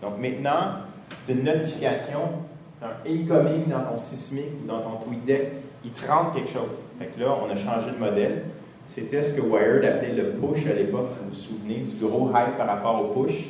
[0.03, 0.83] Donc maintenant,
[1.29, 2.21] une notification,
[2.83, 5.53] un incoming dans ton Sysmic ou dans ton TweetDeck,
[5.85, 6.85] il te rentre quelque chose.
[6.99, 8.45] Fait que là, on a changé de modèle.
[8.87, 12.29] C'était ce que Wired appelait le push à l'époque, si vous vous souvenez, du gros
[12.29, 13.47] hype par rapport au push.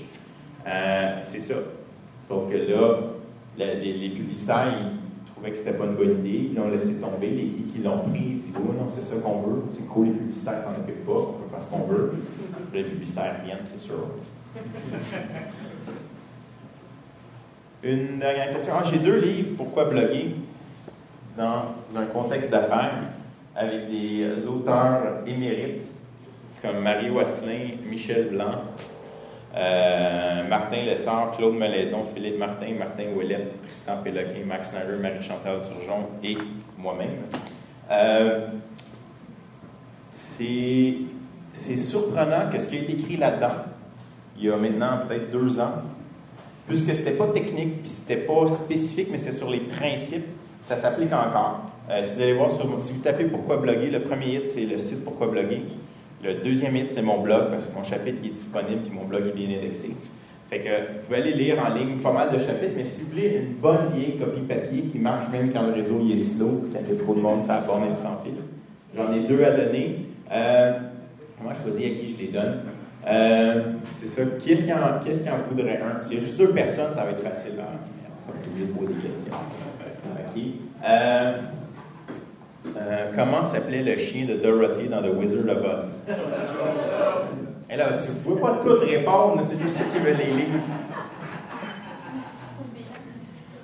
[0.66, 1.55] Euh, c'est ça.
[2.28, 2.99] Sauf que là,
[3.57, 5.00] les, les publicitaires, ils
[5.41, 6.51] trouvaient que c'était pas une bonne idée.
[6.51, 7.30] Ils l'ont laissé tomber.
[7.30, 8.20] Les geeks, ils l'ont pris.
[8.20, 9.62] Ils disent, oh non, c'est ça qu'on veut.
[9.72, 11.12] C'est cool, les publicitaires s'en occupent pas.
[11.12, 12.12] On peut faire ce qu'on veut.
[12.72, 13.95] Les publicitaires viennent, c'est sûr.
[17.82, 18.74] Une dernière question.
[18.78, 19.57] Ah, j'ai deux livres.
[19.57, 20.36] Pourquoi bloguer
[21.36, 23.05] dans un contexte d'affaires
[23.57, 25.86] avec des auteurs émérites
[26.62, 28.64] comme Marie Wasselin, Michel Blanc,
[29.57, 36.07] euh, Martin Lessard, Claude Malaison, Philippe Martin, Martin Ouellette, Tristan Péloquin, Max Snyder, Marie-Chantal Surgeon
[36.23, 36.37] et
[36.79, 37.19] moi-même.
[37.91, 38.47] Euh,
[41.53, 43.65] c'est surprenant que ce qui a été écrit là-dedans,
[44.39, 45.83] il y a maintenant peut-être deux ans,
[46.67, 50.27] puisque c'était pas technique, puis c'était pas spécifique, mais c'était sur les principes,
[50.63, 51.71] ça s'applique encore.
[51.91, 54.79] Euh, si vous allez voir, si vous tapez Pourquoi bloguer, le premier hit, c'est le
[54.79, 55.63] site Pourquoi bloguer.
[56.23, 59.05] Le deuxième hit, c'est mon blog, parce que mon chapitre il est disponible, puis mon
[59.05, 59.97] blog est bien indexé.
[60.51, 63.11] Fait que vous pouvez aller lire en ligne pas mal de chapitres, mais si vous
[63.11, 66.66] voulez une bonne vieille copie papier qui marche même quand le réseau il est slow,
[66.71, 68.35] puis qu'il y trop de monde, ça et sans fil.
[68.97, 70.07] J'en ai deux à donner.
[70.31, 70.73] Euh,
[71.39, 72.59] comment choisir à qui je les donne?
[73.07, 73.62] Euh,
[73.95, 74.23] c'est ça.
[74.41, 76.05] Qui est-ce qui, en, en voudrait un?
[76.05, 77.53] S'il y a juste deux personnes, ça va être facile.
[77.57, 79.33] On va de poser des questions.
[80.85, 81.33] Euh,
[82.77, 85.93] euh, comment s'appelait le chien de Dorothy dans The Wizard of Oz?
[87.68, 90.33] Et là, si vous ne pouvez pas tout répondre, c'est juste ceux qui veulent les
[90.33, 90.59] livres.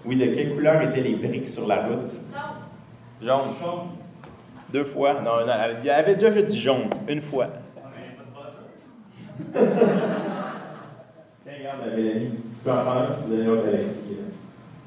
[0.05, 2.13] Oui, de quelle couleur étaient les briques sur la route?
[3.21, 3.55] Jaune.
[3.61, 3.89] Jaune.
[4.73, 5.15] Deux fois?
[5.15, 5.53] Non, non,
[5.83, 7.49] elle avait déjà dit jaune, une fois.
[12.65, 14.17] En Alexis.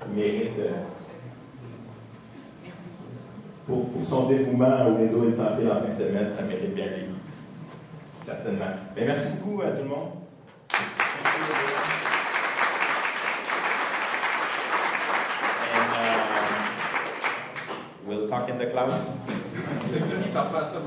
[0.05, 0.59] Il mérite.
[3.69, 6.73] Pour, pour son dévouement au réseau et sans fil en fin de semaine, ça mérite
[6.73, 7.05] bien les
[8.25, 8.65] Certainement.
[8.95, 10.09] Mais merci beaucoup à tout le monde.
[15.71, 16.07] And, uh,
[18.07, 19.05] we'll talk in the clouds.
[20.33, 20.79] Par faire ça,